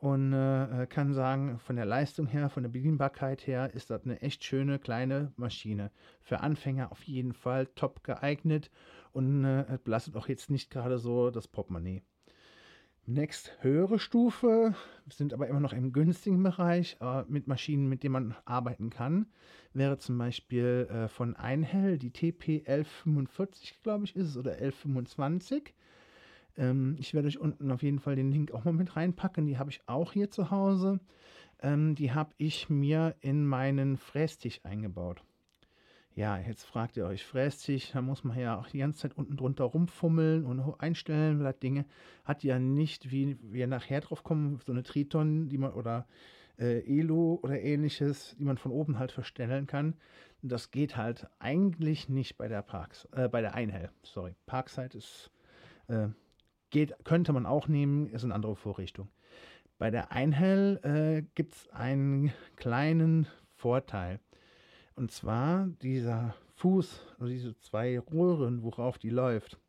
und 0.05 0.35
äh, 0.35 0.87
kann 0.87 1.15
sagen, 1.15 1.59
von 1.59 1.77
der 1.77 1.87
Leistung 1.87 2.27
her, 2.27 2.51
von 2.51 2.63
der 2.63 2.71
Bedienbarkeit 2.71 3.47
her, 3.47 3.73
ist 3.73 3.89
das 3.89 4.05
eine 4.05 4.21
echt 4.21 4.45
schöne 4.45 4.79
kleine 4.79 5.33
Maschine. 5.37 5.91
Für 6.21 6.41
Anfänger 6.41 6.93
auf 6.93 7.03
jeden 7.05 7.33
Fall 7.33 7.69
top 7.69 8.05
geeignet 8.05 8.71
und 9.13 9.47
äh, 9.47 9.79
belastet 9.83 10.15
auch 10.17 10.29
jetzt 10.29 10.51
nicht 10.51 10.71
gerade 10.71 10.99
so 10.99 11.31
das 11.31 11.49
Portemonnaie. 11.49 12.03
Next 13.07 13.57
höhere 13.61 13.99
Stufe 13.99 14.75
sind 15.09 15.33
aber 15.33 15.49
immer 15.49 15.61
noch 15.61 15.73
im 15.73 15.93
günstigen 15.95 16.43
Bereich 16.43 16.99
äh, 17.01 17.23
mit 17.27 17.47
Maschinen, 17.47 17.89
mit 17.89 18.03
denen 18.03 18.13
man 18.13 18.37
arbeiten 18.45 18.91
kann. 18.91 19.27
Wäre 19.73 19.97
zum 19.97 20.19
Beispiel 20.19 20.87
äh, 20.91 21.09
von 21.09 21.35
Einhell 21.35 21.97
die 21.97 22.11
TP 22.11 22.59
1145, 22.67 23.83
glaube 23.83 24.05
ich, 24.05 24.17
ist 24.17 24.29
es, 24.29 24.37
oder 24.37 24.53
1125. 24.53 25.73
Ähm, 26.57 26.97
ich 26.99 27.15
werde 27.15 27.29
euch 27.29 27.39
unten 27.39 27.71
auf 27.71 27.83
jeden 27.83 27.99
Fall 27.99 28.17
den 28.17 28.31
Link 28.31 28.53
auch 28.53 28.65
mal 28.65 28.73
mit 28.73 28.97
reinpacken. 28.97 29.47
Die 29.47 29.59
habe 29.59 29.71
ich 29.71 29.81
auch 29.87 30.13
hier 30.13 30.31
zu 30.31 30.51
Hause. 30.51 31.01
Ähm, 31.61 31.95
die 31.95 32.13
habe 32.13 32.33
ich 32.37 32.69
mir 32.69 33.17
in 33.21 33.47
meinen 33.47 33.97
Frästisch 33.97 34.61
eingebaut. 34.65 35.23
Ja, 36.17 36.39
jetzt 36.39 36.65
fragt 36.65 36.97
ihr 36.97 37.07
euch, 37.07 37.25
Frästisch, 37.25 37.91
da 37.91 38.01
muss 38.01 38.23
man 38.23 38.39
ja 38.39 38.57
auch 38.57 38.69
die 38.69 38.79
ganze 38.79 39.01
Zeit 39.01 39.17
unten 39.17 39.37
drunter 39.37 39.65
rumfummeln 39.65 40.45
und 40.45 40.61
einstellen, 40.81 41.39
weil 41.39 41.53
das 41.53 41.59
Ding 41.59 41.85
hat 42.25 42.45
ja 42.45 42.61
nicht, 42.61 43.11
wie 43.11 43.37
wir 43.43 43.67
nachher 43.67 44.01
drauf 44.01 44.23
kommen, 44.23 44.61
so 44.65 44.71
eine 44.71 44.85
Triton, 44.85 45.49
die 45.49 45.59
man 45.59 45.73
oder 45.73 46.07
äh, 46.57 46.81
Elo 46.87 47.41
oder 47.43 47.61
ähnliches, 47.61 48.37
die 48.39 48.45
man 48.45 48.59
von 48.59 48.71
oben 48.71 49.01
halt 49.01 49.11
verstellen 49.11 49.67
kann. 49.67 49.95
Das 50.41 50.71
geht 50.71 50.97
halt 50.97 51.27
eigentlich 51.41 52.09
nicht 52.09 52.37
bei 52.37 52.47
der 52.47 52.63
Parks, 52.63 53.09
äh, 53.13 53.29
bei 53.29 53.41
der 53.41 53.55
Einhell. 53.55 53.91
Sorry, 54.05 54.37
Parkside 54.47 54.97
ist 54.97 55.33
äh, 55.89 56.09
Geht, 56.75 56.93
könnte 57.05 57.33
man 57.33 57.47
auch 57.47 57.69
nehmen, 57.69 58.09
ist 58.09 58.25
eine 58.25 58.35
andere 58.35 58.57
Vorrichtung. 58.57 59.09
Bei 59.79 59.93
der 59.93 60.11
Einhell 60.11 60.81
äh, 60.83 61.23
gibt 61.37 61.55
es 61.55 61.69
einen 61.69 62.33
kleinen 62.57 63.29
Vorteil. 63.55 64.19
Und 64.97 65.13
zwar 65.13 65.69
dieser 65.83 66.35
Fuß, 66.57 67.01
also 67.21 67.33
diese 67.33 67.57
zwei 67.61 67.97
Röhren, 68.01 68.65
worauf 68.65 68.99
die 68.99 69.11
läuft, 69.11 69.61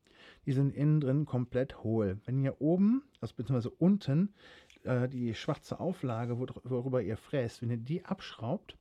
die 0.47 0.53
sind 0.53 0.73
innen 0.73 0.99
drin 0.99 1.25
komplett 1.27 1.83
hohl. 1.83 2.17
Wenn 2.25 2.43
ihr 2.43 2.59
oben, 2.59 3.03
also 3.21 3.35
beziehungsweise 3.35 3.69
unten, 3.69 4.33
äh, 4.81 5.07
die 5.07 5.35
schwarze 5.35 5.79
Auflage, 5.79 6.39
worüber 6.39 7.03
ihr 7.03 7.17
fräst, 7.17 7.61
wenn 7.61 7.69
ihr 7.69 7.77
die 7.77 8.03
abschraubt, 8.03 8.79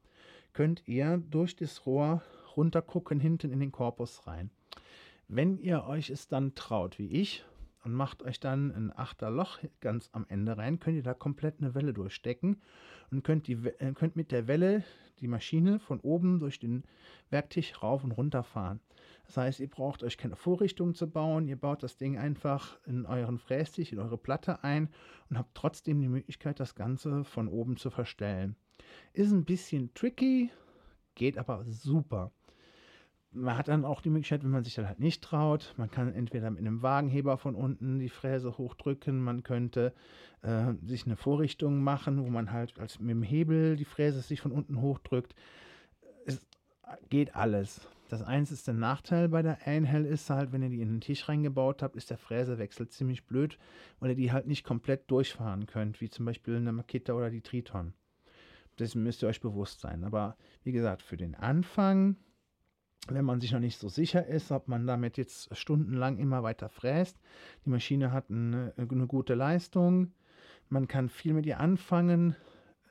könnt 0.55 0.89
ihr 0.89 1.19
durch 1.19 1.57
das 1.57 1.85
Rohr 1.85 2.23
runtergucken 2.57 3.21
hinten 3.21 3.51
in 3.51 3.61
den 3.61 3.71
Korpus 3.71 4.27
rein. 4.27 4.49
Wenn 5.29 5.59
ihr 5.59 5.85
euch 5.85 6.09
es 6.09 6.27
dann 6.27 6.55
traut, 6.55 6.99
wie 6.99 7.09
ich, 7.09 7.45
und 7.85 7.93
macht 7.93 8.23
euch 8.23 8.41
dann 8.41 8.73
ein 8.73 8.93
Achterloch 8.97 9.59
ganz 9.81 10.09
am 10.13 10.25
Ende 10.29 10.57
rein, 10.57 10.81
könnt 10.81 10.97
ihr 10.97 11.03
da 11.03 11.15
komplett 11.15 11.61
eine 11.61 11.75
Welle 11.75 11.93
durchstecken 11.93 12.61
und 13.11 13.23
könnt, 13.23 13.47
die, 13.47 13.55
äh, 13.79 13.93
könnt 13.93 14.17
mit 14.17 14.33
der 14.33 14.49
Welle 14.49 14.83
die 15.21 15.29
Maschine 15.29 15.79
von 15.79 16.01
oben 16.01 16.41
durch 16.41 16.59
den 16.59 16.85
Werktisch 17.31 17.83
rauf 17.83 18.03
und 18.03 18.13
runter 18.13 18.43
fahren. 18.43 18.81
Das 19.27 19.37
heißt, 19.37 19.61
ihr 19.61 19.69
braucht 19.69 20.03
euch 20.03 20.19
keine 20.19 20.37
Vorrichtung 20.37 20.95
zu 20.95 21.09
bauen, 21.09 21.47
ihr 21.47 21.57
baut 21.57 21.83
das 21.83 21.97
Ding 21.97 22.19
einfach 22.19 22.79
in 22.87 23.07
euren 23.07 23.39
Frästisch, 23.39 23.93
in 23.93 23.99
eure 23.99 24.19
Platte 24.19 24.65
ein 24.65 24.89
und 25.31 25.39
habt 25.39 25.55
trotzdem 25.55 26.01
die 26.01 26.09
Möglichkeit, 26.09 26.61
das 26.61 26.75
Ganze 26.75 27.25
von 27.25 27.49
oben 27.49 27.77
zu 27.77 27.91
verstellen. 27.91 28.57
Ist 29.13 29.31
ein 29.33 29.45
bisschen 29.45 29.93
tricky, 29.95 30.51
geht 31.15 31.39
aber 31.39 31.65
super 31.65 32.33
man 33.35 33.59
hat 33.59 33.69
dann 33.69 33.85
auch 33.85 34.01
die 34.01 34.11
Möglichkeit, 34.11 34.45
wenn 34.45 34.51
man 34.51 34.65
sich 34.65 34.75
dann 34.75 34.87
halt 34.87 35.01
nicht 35.01 35.23
traut, 35.23 35.75
man 35.77 35.91
kann 35.91 36.13
entweder 36.13 36.51
mit 36.51 36.61
einem 36.61 36.83
Wagenheber 36.83 37.37
von 37.37 37.55
unten 37.55 37.99
die 37.99 38.09
Fräse 38.09 38.57
hochdrücken, 38.57 39.21
man 39.21 39.43
könnte 39.43 39.93
äh, 40.43 40.73
sich 40.85 41.07
eine 41.07 41.17
Vorrichtung 41.17 41.83
machen, 41.83 42.25
wo 42.25 42.31
man 42.31 42.53
halt 42.53 42.79
als 42.79 43.01
mit 43.01 43.11
dem 43.11 43.23
Hebel 43.23 43.77
die 43.77 43.85
Fräse 43.85 44.21
sich 44.21 44.41
von 44.41 44.53
unten 44.53 44.81
hochdrückt. 44.81 45.35
Es 46.27 46.47
geht 47.11 47.35
alles. 47.35 47.89
Das 48.09 48.23
einzige 48.23 48.77
Nachteil 48.77 49.29
bei 49.29 49.43
der 49.43 49.67
Einhell 49.67 50.05
ist 50.05 50.31
halt, 50.31 50.53
wenn 50.53 50.63
ihr 50.63 50.69
die 50.69 50.83
in 50.83 50.91
den 50.91 51.01
Tisch 51.01 51.29
reingebaut 51.29 51.83
habt, 51.83 51.97
ist 51.97 52.11
der 52.11 52.19
Fräsewechsel 52.19 52.89
ziemlich 52.89 53.27
blöd, 53.27 53.59
weil 53.99 54.11
ihr 54.11 54.17
die 54.17 54.33
halt 54.33 54.47
nicht 54.47 54.65
komplett 54.65 55.11
durchfahren 55.11 55.67
könnt, 55.67 56.01
wie 56.01 56.11
zum 56.11 56.27
Beispiel 56.27 56.57
eine 56.57 56.73
Makita 56.73 57.15
oder 57.15 57.31
die 57.31 57.41
Triton. 57.41 57.95
Das 58.77 58.95
müsst 58.95 59.23
ihr 59.23 59.29
euch 59.29 59.41
bewusst 59.41 59.81
sein. 59.81 60.05
Aber 60.05 60.37
wie 60.63 60.73
gesagt, 60.73 61.03
für 61.03 61.17
den 61.17 61.35
Anfang 61.35 62.17
wenn 63.09 63.25
man 63.25 63.41
sich 63.41 63.53
noch 63.53 63.61
nicht 63.61 63.79
so 63.79 63.89
sicher 63.89 64.27
ist, 64.27 64.51
ob 64.51 64.69
man 64.69 64.87
damit 64.87 65.17
jetzt 65.17 65.55
stundenlang 65.57 66.19
immer 66.19 66.43
weiter 66.43 66.69
fräst. 66.69 67.19
Die 67.65 67.71
Maschine 67.71 68.13
hat 68.13 68.31
eine, 68.31 68.73
eine 68.77 69.07
gute 69.07 69.35
Leistung. 69.35 70.13
Man 70.69 70.89
kann 70.89 71.09
viel 71.09 71.35
mit 71.35 71.47
ihr 71.47 71.61
anfangen. 71.61 72.35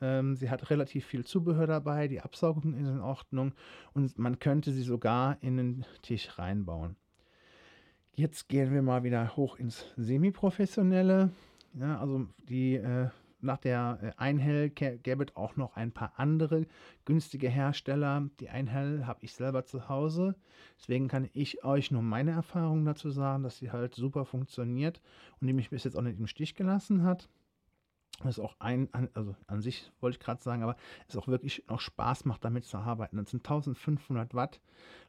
Ähm, 0.00 0.36
sie 0.36 0.50
hat 0.50 0.70
relativ 0.70 1.06
viel 1.06 1.24
Zubehör 1.24 1.66
dabei. 1.66 2.08
Die 2.08 2.20
Absaugung 2.20 2.74
ist 2.74 2.88
in 2.88 3.00
Ordnung. 3.00 3.54
Und 3.92 4.18
man 4.18 4.38
könnte 4.38 4.72
sie 4.72 4.82
sogar 4.82 5.38
in 5.42 5.56
den 5.56 5.86
Tisch 6.02 6.38
reinbauen. 6.38 6.96
Jetzt 8.14 8.48
gehen 8.48 8.72
wir 8.72 8.82
mal 8.82 9.02
wieder 9.02 9.36
hoch 9.36 9.56
ins 9.56 9.86
Semi-Professionelle. 9.96 11.30
Ja, 11.74 11.98
also 11.98 12.28
die 12.48 12.76
äh, 12.76 13.08
nach 13.44 13.58
der 13.58 13.98
äh, 14.02 14.12
Einhell 14.16 14.70
gäbe 14.70 15.24
es 15.24 15.36
auch 15.36 15.56
noch 15.56 15.76
ein 15.76 15.92
paar 15.92 16.12
andere 16.16 16.66
günstige 17.04 17.48
Hersteller. 17.48 18.28
Die 18.40 18.48
Einhell 18.48 19.06
habe 19.06 19.20
ich 19.22 19.34
selber 19.34 19.64
zu 19.64 19.88
Hause. 19.88 20.34
Deswegen 20.78 21.08
kann 21.08 21.28
ich 21.32 21.64
euch 21.64 21.90
nur 21.90 22.02
meine 22.02 22.32
Erfahrungen 22.32 22.84
dazu 22.84 23.10
sagen, 23.10 23.42
dass 23.42 23.58
sie 23.58 23.70
halt 23.70 23.94
super 23.94 24.24
funktioniert 24.24 25.00
und 25.40 25.46
die 25.46 25.52
mich 25.52 25.70
bis 25.70 25.84
jetzt 25.84 25.96
auch 25.96 26.02
nicht 26.02 26.18
im 26.18 26.26
Stich 26.26 26.54
gelassen 26.54 27.04
hat. 27.04 27.28
Das 28.22 28.38
ist 28.38 28.44
auch 28.44 28.56
ein, 28.60 28.88
also 29.14 29.34
an 29.46 29.60
sich 29.60 29.90
wollte 30.00 30.16
ich 30.18 30.24
gerade 30.24 30.42
sagen, 30.42 30.62
aber 30.62 30.76
es 31.08 31.16
auch 31.16 31.26
wirklich 31.26 31.64
noch 31.68 31.80
Spaß 31.80 32.24
macht, 32.26 32.44
damit 32.44 32.64
zu 32.64 32.78
arbeiten. 32.78 33.16
Das 33.16 33.30
sind 33.30 33.40
1500 33.40 34.34
Watt 34.34 34.60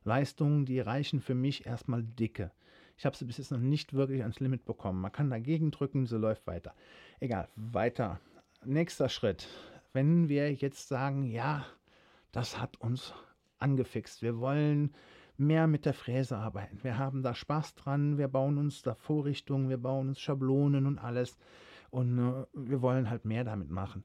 Leistungen, 0.03 0.65
die 0.65 0.79
reichen 0.79 1.21
für 1.21 1.35
mich 1.35 1.65
erstmal 1.65 2.03
dicke. 2.03 2.51
Ich 2.97 3.05
habe 3.05 3.15
sie 3.15 3.25
bis 3.25 3.37
jetzt 3.37 3.51
noch 3.51 3.59
nicht 3.59 3.93
wirklich 3.93 4.21
ans 4.21 4.39
Limit 4.39 4.65
bekommen. 4.65 5.01
Man 5.01 5.11
kann 5.11 5.29
dagegen 5.29 5.71
drücken, 5.71 6.05
sie 6.05 6.17
läuft 6.17 6.47
weiter. 6.47 6.73
Egal, 7.19 7.49
weiter. 7.55 8.19
Nächster 8.63 9.09
Schritt. 9.09 9.47
Wenn 9.93 10.29
wir 10.29 10.53
jetzt 10.53 10.87
sagen, 10.87 11.23
ja, 11.23 11.65
das 12.31 12.59
hat 12.59 12.77
uns 12.81 13.13
angefixt. 13.59 14.21
Wir 14.21 14.39
wollen 14.39 14.93
mehr 15.37 15.67
mit 15.67 15.85
der 15.85 15.93
Fräse 15.93 16.37
arbeiten. 16.37 16.79
Wir 16.83 16.97
haben 16.97 17.21
da 17.21 17.35
Spaß 17.35 17.75
dran. 17.75 18.17
Wir 18.17 18.27
bauen 18.27 18.57
uns 18.57 18.81
da 18.81 18.95
Vorrichtungen, 18.95 19.69
wir 19.69 19.77
bauen 19.77 20.09
uns 20.09 20.19
Schablonen 20.19 20.85
und 20.85 20.97
alles. 20.97 21.37
Und 21.89 22.17
äh, 22.19 22.45
wir 22.53 22.81
wollen 22.81 23.09
halt 23.09 23.25
mehr 23.25 23.43
damit 23.43 23.69
machen. 23.69 24.03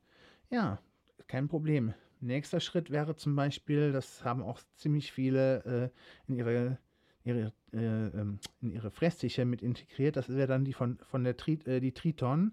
Ja, 0.51 0.81
kein 1.27 1.49
Problem. 1.49 1.95
Nächster 2.21 2.61
Schritt 2.61 2.91
wäre 2.91 3.17
zum 3.17 3.35
Beispiel, 3.35 3.93
das 3.93 4.25
haben 4.25 4.43
auch 4.43 4.61
ziemlich 4.75 5.11
viele 5.13 5.65
äh, 5.65 6.29
in 6.29 6.37
ihre, 6.37 6.79
ihre, 7.25 7.53
äh, 7.73 7.79
ähm, 7.79 8.39
in 8.61 8.73
ihre 8.73 8.91
Fresstücher 8.91 9.45
mit 9.45 9.63
integriert. 9.63 10.17
Das 10.17 10.29
wäre 10.29 10.49
dann 10.49 10.65
die 10.65 10.73
von, 10.73 10.99
von 11.03 11.25
der 11.25 11.37
Tri, 11.37 11.59
äh, 11.67 11.81
die 11.81 11.93
Triton. 11.93 12.53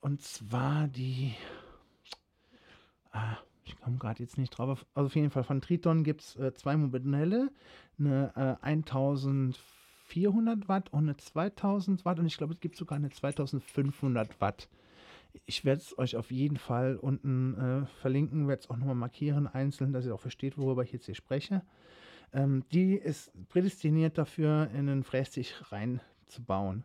Und 0.00 0.22
zwar 0.22 0.88
die. 0.88 1.34
Ah, 3.10 3.36
ich 3.64 3.78
komme 3.80 3.98
gerade 3.98 4.22
jetzt 4.22 4.38
nicht 4.38 4.50
drauf. 4.50 4.86
Also 4.94 5.06
auf 5.06 5.14
jeden 5.14 5.30
Fall 5.30 5.44
von 5.44 5.60
Triton 5.60 6.04
gibt 6.04 6.22
es 6.22 6.36
äh, 6.36 6.52
zwei 6.54 6.76
Modelle. 6.76 7.50
Eine 7.98 8.58
1400 8.62 9.54
äh, 10.64 10.68
Watt 10.68 10.92
und 10.92 11.04
eine 11.04 11.16
2000 11.16 12.04
Watt. 12.04 12.18
Und 12.18 12.26
ich 12.26 12.36
glaube, 12.36 12.54
es 12.54 12.60
gibt 12.60 12.76
sogar 12.76 12.96
eine 12.96 13.10
2500 13.10 14.40
Watt 14.40 14.68
ich 15.46 15.64
werde 15.64 15.80
es 15.80 15.98
euch 15.98 16.16
auf 16.16 16.30
jeden 16.30 16.56
Fall 16.56 16.96
unten 16.96 17.54
äh, 17.54 17.86
verlinken, 18.00 18.48
werde 18.48 18.62
es 18.62 18.70
auch 18.70 18.76
nochmal 18.76 18.94
markieren, 18.94 19.46
einzeln, 19.46 19.92
dass 19.92 20.06
ihr 20.06 20.14
auch 20.14 20.20
versteht, 20.20 20.56
worüber 20.56 20.82
ich 20.82 20.92
jetzt 20.92 21.06
hier 21.06 21.14
spreche. 21.14 21.62
Ähm, 22.32 22.64
die 22.72 22.94
ist 22.94 23.32
prädestiniert 23.48 24.18
dafür, 24.18 24.70
in 24.72 24.88
einen 24.88 25.04
Frästich 25.04 25.54
reinzubauen. 25.70 26.84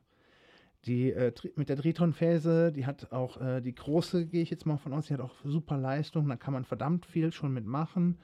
Die 0.85 1.11
äh, 1.11 1.33
mit 1.55 1.69
der 1.69 1.77
Triton-Phase, 1.77 2.71
die 2.71 2.85
hat 2.85 3.11
auch 3.11 3.41
äh, 3.41 3.61
die 3.61 3.75
große, 3.75 4.27
gehe 4.27 4.41
ich 4.41 4.49
jetzt 4.49 4.65
mal 4.65 4.77
von 4.77 4.93
aus, 4.93 5.07
die 5.07 5.13
hat 5.13 5.21
auch 5.21 5.35
super 5.43 5.77
Leistung, 5.77 6.29
da 6.29 6.37
kann 6.37 6.53
man 6.53 6.63
verdammt 6.63 7.05
viel 7.05 7.33
schon 7.33 7.53
mitmachen 7.53 8.17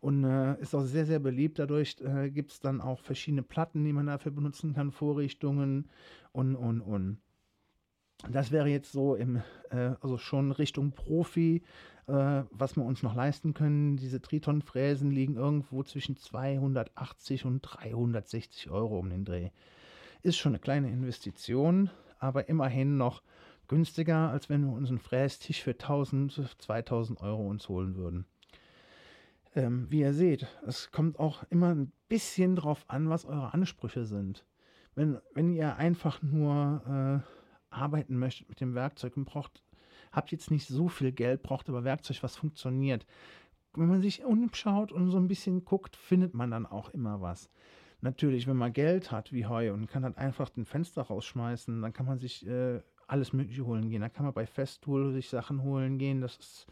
und 0.00 0.24
äh, 0.24 0.60
ist 0.60 0.74
auch 0.74 0.82
sehr, 0.82 1.06
sehr 1.06 1.20
beliebt. 1.20 1.58
Dadurch 1.58 1.96
äh, 2.00 2.30
gibt 2.30 2.52
es 2.52 2.60
dann 2.60 2.80
auch 2.82 3.00
verschiedene 3.00 3.42
Platten, 3.42 3.84
die 3.84 3.92
man 3.92 4.06
dafür 4.06 4.32
benutzen 4.32 4.74
kann, 4.74 4.90
Vorrichtungen 4.90 5.88
und, 6.32 6.56
und, 6.56 6.80
und. 6.82 7.21
Das 8.30 8.50
wäre 8.50 8.68
jetzt 8.68 8.92
so 8.92 9.14
im, 9.14 9.42
äh, 9.70 9.94
also 10.00 10.16
schon 10.16 10.52
Richtung 10.52 10.92
Profi, 10.92 11.62
äh, 12.06 12.42
was 12.50 12.76
wir 12.76 12.84
uns 12.84 13.02
noch 13.02 13.14
leisten 13.14 13.54
können. 13.54 13.96
Diese 13.96 14.20
Triton-Fräsen 14.20 15.10
liegen 15.10 15.36
irgendwo 15.36 15.82
zwischen 15.82 16.16
280 16.16 17.44
und 17.44 17.60
360 17.60 18.70
Euro 18.70 18.98
um 18.98 19.10
den 19.10 19.24
Dreh. 19.24 19.50
Ist 20.22 20.36
schon 20.36 20.52
eine 20.52 20.60
kleine 20.60 20.88
Investition, 20.88 21.90
aber 22.18 22.48
immerhin 22.48 22.96
noch 22.96 23.22
günstiger, 23.66 24.30
als 24.30 24.48
wenn 24.48 24.64
wir 24.64 24.72
uns 24.72 24.88
einen 24.88 24.98
Frästisch 24.98 25.62
für 25.62 25.72
1000, 25.72 26.54
2000 26.58 27.20
Euro 27.20 27.48
uns 27.48 27.68
holen 27.68 27.96
würden. 27.96 28.26
Ähm, 29.54 29.86
wie 29.90 30.00
ihr 30.00 30.14
seht, 30.14 30.46
es 30.66 30.92
kommt 30.92 31.18
auch 31.18 31.42
immer 31.50 31.74
ein 31.74 31.92
bisschen 32.08 32.56
drauf 32.56 32.84
an, 32.88 33.10
was 33.10 33.24
eure 33.24 33.52
Ansprüche 33.52 34.04
sind. 34.04 34.46
Wenn, 34.94 35.18
wenn 35.34 35.52
ihr 35.52 35.76
einfach 35.76 36.22
nur 36.22 37.22
äh, 37.24 37.41
arbeiten 37.72 38.18
möchtet 38.18 38.48
mit 38.48 38.60
dem 38.60 38.74
Werkzeug 38.74 39.16
und 39.16 39.24
braucht, 39.24 39.62
habt 40.12 40.32
jetzt 40.32 40.50
nicht 40.50 40.66
so 40.66 40.88
viel 40.88 41.12
Geld, 41.12 41.42
braucht 41.42 41.68
aber 41.68 41.84
Werkzeug, 41.84 42.22
was 42.22 42.36
funktioniert. 42.36 43.06
Wenn 43.74 43.88
man 43.88 44.02
sich 44.02 44.24
umschaut 44.24 44.92
und 44.92 45.10
so 45.10 45.16
ein 45.16 45.28
bisschen 45.28 45.64
guckt, 45.64 45.96
findet 45.96 46.34
man 46.34 46.50
dann 46.50 46.66
auch 46.66 46.90
immer 46.90 47.20
was. 47.20 47.48
Natürlich, 48.02 48.46
wenn 48.46 48.56
man 48.56 48.72
Geld 48.72 49.12
hat 49.12 49.32
wie 49.32 49.46
Heu 49.46 49.72
und 49.72 49.86
kann 49.86 50.02
dann 50.02 50.16
einfach 50.16 50.50
den 50.50 50.64
Fenster 50.64 51.02
rausschmeißen, 51.02 51.80
dann 51.80 51.92
kann 51.92 52.04
man 52.04 52.18
sich 52.18 52.46
äh, 52.46 52.80
alles 53.06 53.32
Mögliche 53.32 53.64
holen 53.64 53.88
gehen. 53.90 54.00
Da 54.00 54.08
kann 54.08 54.24
man 54.24 54.34
bei 54.34 54.46
Festool 54.46 55.12
sich 55.12 55.28
Sachen 55.28 55.62
holen 55.62 55.98
gehen. 55.98 56.20
Das 56.20 56.36
ist, 56.36 56.66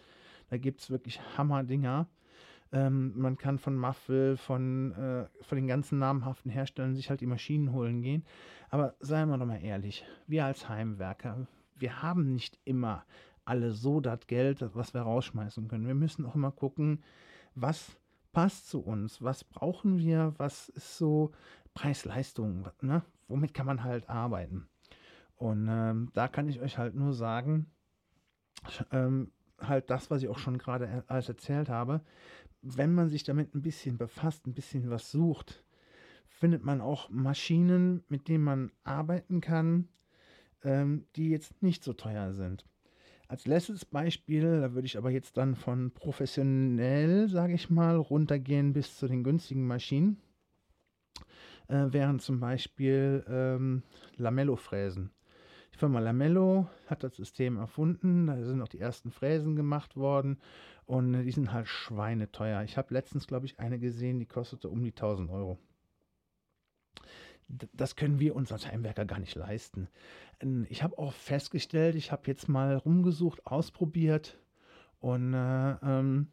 da 0.48 0.56
gibt 0.56 0.80
es 0.80 0.90
wirklich 0.90 1.20
Hammerdinger. 1.38 2.08
Ähm, 2.72 3.12
man 3.16 3.36
kann 3.36 3.58
von 3.58 3.76
Muffel, 3.76 4.36
von, 4.36 4.92
äh, 4.92 5.26
von 5.42 5.56
den 5.56 5.66
ganzen 5.66 5.98
namhaften 5.98 6.50
Herstellern 6.50 6.94
sich 6.94 7.10
halt 7.10 7.20
die 7.20 7.26
Maschinen 7.26 7.72
holen 7.72 8.02
gehen. 8.02 8.24
Aber 8.68 8.94
seien 9.00 9.28
wir 9.28 9.38
doch 9.38 9.46
mal 9.46 9.62
ehrlich, 9.62 10.04
wir 10.26 10.44
als 10.44 10.68
Heimwerker, 10.68 11.46
wir 11.76 12.02
haben 12.02 12.32
nicht 12.32 12.58
immer 12.64 13.04
alle 13.44 13.72
so 13.72 14.00
das 14.00 14.26
Geld, 14.26 14.64
was 14.74 14.94
wir 14.94 15.00
rausschmeißen 15.00 15.66
können. 15.66 15.86
Wir 15.86 15.94
müssen 15.94 16.24
auch 16.24 16.36
immer 16.36 16.52
gucken, 16.52 17.02
was 17.54 17.98
passt 18.32 18.68
zu 18.68 18.80
uns, 18.80 19.20
was 19.22 19.42
brauchen 19.42 19.98
wir, 19.98 20.34
was 20.36 20.68
ist 20.68 20.96
so 20.96 21.32
Preis-Leistung, 21.74 22.68
ne? 22.80 23.02
womit 23.26 23.54
kann 23.54 23.66
man 23.66 23.82
halt 23.82 24.08
arbeiten. 24.08 24.68
Und 25.36 25.68
ähm, 25.68 26.10
da 26.12 26.28
kann 26.28 26.48
ich 26.48 26.60
euch 26.60 26.78
halt 26.78 26.94
nur 26.94 27.12
sagen, 27.12 27.66
ähm, 28.92 29.32
halt 29.60 29.90
das, 29.90 30.10
was 30.10 30.22
ich 30.22 30.28
auch 30.28 30.38
schon 30.38 30.58
gerade 30.58 31.04
alles 31.06 31.28
erzählt 31.28 31.68
habe, 31.68 32.02
wenn 32.62 32.94
man 32.94 33.08
sich 33.08 33.24
damit 33.24 33.54
ein 33.54 33.62
bisschen 33.62 33.96
befasst, 33.96 34.46
ein 34.46 34.54
bisschen 34.54 34.90
was 34.90 35.10
sucht, 35.10 35.64
findet 36.28 36.64
man 36.64 36.80
auch 36.80 37.10
Maschinen, 37.10 38.04
mit 38.08 38.28
denen 38.28 38.44
man 38.44 38.72
arbeiten 38.84 39.40
kann, 39.40 39.88
ähm, 40.62 41.06
die 41.16 41.30
jetzt 41.30 41.62
nicht 41.62 41.84
so 41.84 41.92
teuer 41.92 42.32
sind. 42.32 42.66
Als 43.28 43.46
letztes 43.46 43.84
Beispiel, 43.84 44.60
da 44.60 44.74
würde 44.74 44.86
ich 44.86 44.98
aber 44.98 45.10
jetzt 45.10 45.36
dann 45.36 45.54
von 45.54 45.92
professionell, 45.92 47.28
sage 47.28 47.54
ich 47.54 47.70
mal, 47.70 47.96
runtergehen 47.96 48.72
bis 48.72 48.96
zu 48.96 49.06
den 49.06 49.22
günstigen 49.22 49.66
Maschinen, 49.66 50.20
äh, 51.68 51.86
wären 51.92 52.18
zum 52.18 52.40
Beispiel 52.40 53.24
ähm, 53.28 53.82
Lamello-Fräsen. 54.16 55.12
Firma 55.80 55.98
Lamello 55.98 56.68
hat 56.88 57.04
das 57.04 57.16
System 57.16 57.56
erfunden, 57.56 58.26
da 58.26 58.44
sind 58.44 58.60
auch 58.60 58.68
die 58.68 58.80
ersten 58.80 59.10
Fräsen 59.10 59.56
gemacht 59.56 59.96
worden 59.96 60.38
und 60.84 61.24
die 61.24 61.30
sind 61.30 61.54
halt 61.54 61.68
schweineteuer. 61.68 62.62
Ich 62.64 62.76
habe 62.76 62.92
letztens, 62.92 63.26
glaube 63.26 63.46
ich, 63.46 63.58
eine 63.58 63.78
gesehen, 63.78 64.18
die 64.18 64.26
kostete 64.26 64.68
um 64.68 64.84
die 64.84 64.90
1000 64.90 65.30
Euro. 65.30 65.58
Das 67.72 67.96
können 67.96 68.20
wir 68.20 68.36
uns 68.36 68.52
als 68.52 68.70
Heimwerker 68.70 69.06
gar 69.06 69.20
nicht 69.20 69.34
leisten. 69.34 69.88
Ähm, 70.40 70.66
ich 70.68 70.82
habe 70.82 70.98
auch 70.98 71.14
festgestellt, 71.14 71.94
ich 71.94 72.12
habe 72.12 72.26
jetzt 72.26 72.46
mal 72.46 72.76
rumgesucht, 72.76 73.46
ausprobiert 73.46 74.38
und 74.98 75.32
äh, 75.32 75.76
ähm, 75.82 76.28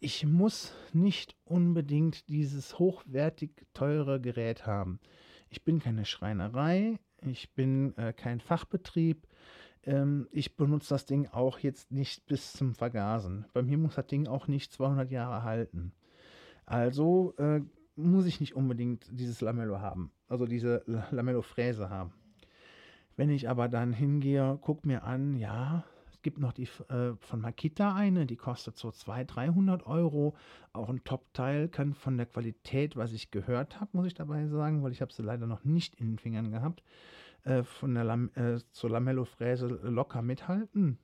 ich 0.00 0.24
muss 0.24 0.72
nicht 0.94 1.36
unbedingt 1.44 2.26
dieses 2.30 2.78
hochwertig 2.78 3.66
teure 3.74 4.18
Gerät 4.18 4.66
haben. 4.66 4.98
Ich 5.50 5.62
bin 5.62 5.78
keine 5.78 6.06
Schreinerei, 6.06 6.98
ich 7.26 7.54
bin 7.54 7.96
äh, 7.96 8.12
kein 8.12 8.40
Fachbetrieb, 8.40 9.26
ähm, 9.84 10.28
ich 10.30 10.56
benutze 10.56 10.90
das 10.90 11.04
Ding 11.06 11.28
auch 11.28 11.58
jetzt 11.58 11.90
nicht 11.90 12.26
bis 12.26 12.52
zum 12.52 12.74
Vergasen. 12.74 13.46
Bei 13.52 13.62
mir 13.62 13.78
muss 13.78 13.94
das 13.94 14.06
Ding 14.06 14.26
auch 14.26 14.48
nicht 14.48 14.72
200 14.72 15.10
Jahre 15.10 15.42
halten. 15.42 15.92
Also 16.66 17.34
äh, 17.38 17.60
muss 17.96 18.26
ich 18.26 18.40
nicht 18.40 18.56
unbedingt 18.56 19.06
dieses 19.10 19.40
Lamello 19.40 19.80
haben, 19.80 20.10
also 20.28 20.46
diese 20.46 20.82
Lamello-Fräse 21.10 21.90
haben. 21.90 22.12
Wenn 23.16 23.30
ich 23.30 23.48
aber 23.48 23.68
dann 23.68 23.92
hingehe, 23.92 24.58
gucke 24.60 24.88
mir 24.88 25.04
an, 25.04 25.36
ja, 25.36 25.84
gibt 26.24 26.38
noch 26.38 26.52
die 26.52 26.68
äh, 26.88 27.14
von 27.20 27.40
Makita 27.40 27.94
eine, 27.94 28.26
die 28.26 28.36
kostet 28.36 28.76
so 28.76 28.90
200, 28.90 29.36
300 29.36 29.86
Euro. 29.86 30.34
Auch 30.72 30.88
ein 30.88 31.04
Top-Teil 31.04 31.68
kann 31.68 31.94
von 31.94 32.16
der 32.16 32.26
Qualität, 32.26 32.96
was 32.96 33.12
ich 33.12 33.30
gehört 33.30 33.80
habe, 33.80 33.90
muss 33.92 34.06
ich 34.06 34.14
dabei 34.14 34.48
sagen, 34.48 34.82
weil 34.82 34.90
ich 34.90 35.02
habe 35.02 35.12
sie 35.12 35.22
leider 35.22 35.46
noch 35.46 35.62
nicht 35.62 35.94
in 35.94 36.12
den 36.12 36.18
Fingern 36.18 36.50
gehabt, 36.50 36.82
äh, 37.44 37.62
von 37.62 37.94
der 37.94 38.02
Lam 38.02 38.30
äh, 38.34 38.58
zur 38.72 38.90
Lamello-Fräse 38.90 39.66
locker 39.68 40.22
mithalten. 40.22 40.98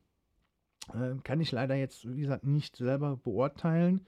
Äh, 0.92 1.20
kann 1.22 1.40
ich 1.40 1.52
leider 1.52 1.76
jetzt, 1.76 2.12
wie 2.12 2.22
gesagt, 2.22 2.44
nicht 2.44 2.74
selber 2.74 3.16
beurteilen. 3.16 4.06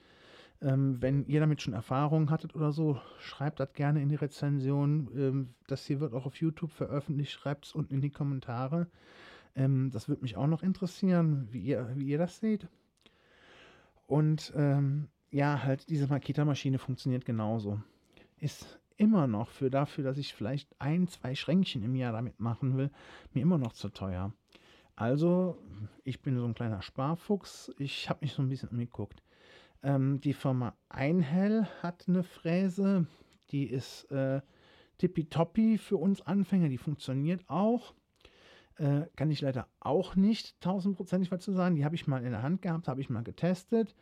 Ähm, 0.62 1.03
wenn 1.03 1.27
ihr 1.27 1.40
damit 1.40 1.61
schon 1.61 1.75
Erfahrungen 1.75 2.31
hattet 2.31 2.55
oder 2.55 2.72
so, 2.72 2.98
schreibt 3.18 3.61
das 3.61 3.72
gerne 3.75 4.01
in 4.01 4.09
die 4.09 4.14
Rezension. 4.14 5.11
Ähm, 5.14 5.55
das 5.66 5.85
hier 5.87 6.01
wird 6.01 6.14
auch 6.14 6.25
auf 6.25 6.37
YouTube 6.37 6.72
veröffentlicht. 6.72 7.33
Schreibt 7.33 7.66
es 7.66 7.75
unten 7.75 7.94
in 7.94 8.01
die 8.01 8.11
Kommentare. 8.11 8.88
Ähm, 9.54 9.90
das 9.90 10.08
würde 10.08 10.22
mich 10.22 10.36
auch 10.36 10.46
noch 10.46 10.62
interessieren, 10.62 11.48
wie 11.50 11.60
ihr, 11.60 11.90
wie 11.94 12.06
ihr 12.06 12.18
das 12.18 12.38
seht. 12.38 12.68
Und 14.06 14.52
ähm, 14.56 15.08
ja, 15.30 15.62
halt 15.62 15.88
diese 15.88 16.06
Makita-Maschine 16.06 16.78
funktioniert 16.78 17.24
genauso. 17.24 17.80
Ist 18.38 18.78
immer 18.96 19.26
noch 19.26 19.48
für 19.48 19.70
dafür, 19.70 20.04
dass 20.04 20.18
ich 20.18 20.34
vielleicht 20.34 20.80
ein, 20.80 21.08
zwei 21.08 21.34
Schränkchen 21.34 21.82
im 21.82 21.94
Jahr 21.94 22.12
damit 22.12 22.38
machen 22.40 22.76
will, 22.76 22.90
mir 23.32 23.42
immer 23.42 23.58
noch 23.58 23.72
zu 23.72 23.88
teuer. 23.88 24.32
Also, 24.94 25.58
ich 26.04 26.20
bin 26.20 26.36
so 26.36 26.44
ein 26.44 26.54
kleiner 26.54 26.82
Sparfuchs. 26.82 27.72
Ich 27.78 28.10
habe 28.10 28.20
mich 28.22 28.34
so 28.34 28.42
ein 28.42 28.48
bisschen 28.48 28.68
umgeguckt. 28.68 29.22
Ähm, 29.82 30.20
die 30.20 30.34
Firma 30.34 30.76
Einhell 30.88 31.66
hat 31.82 32.04
eine 32.06 32.22
Fräse, 32.22 33.06
die 33.50 33.66
ist 33.66 34.04
äh, 34.12 34.40
tippitoppi 34.98 35.78
für 35.78 35.96
uns 35.96 36.20
Anfänger, 36.22 36.68
die 36.68 36.78
funktioniert 36.78 37.48
auch. 37.48 37.94
Äh, 38.76 39.02
kann 39.16 39.30
ich 39.30 39.40
leider 39.40 39.68
auch 39.80 40.16
nicht 40.16 40.61
tausendprozentig 40.61 41.30
was 41.30 41.42
zu 41.42 41.52
sagen. 41.52 41.76
Die 41.76 41.85
habe 41.85 41.94
ich 41.94 42.06
mal 42.06 42.24
in 42.24 42.32
der 42.32 42.42
Hand 42.42 42.62
gehabt, 42.62 42.88
habe 42.88 43.00
ich 43.00 43.11
mal 43.11 43.22
getestet. 43.22 43.94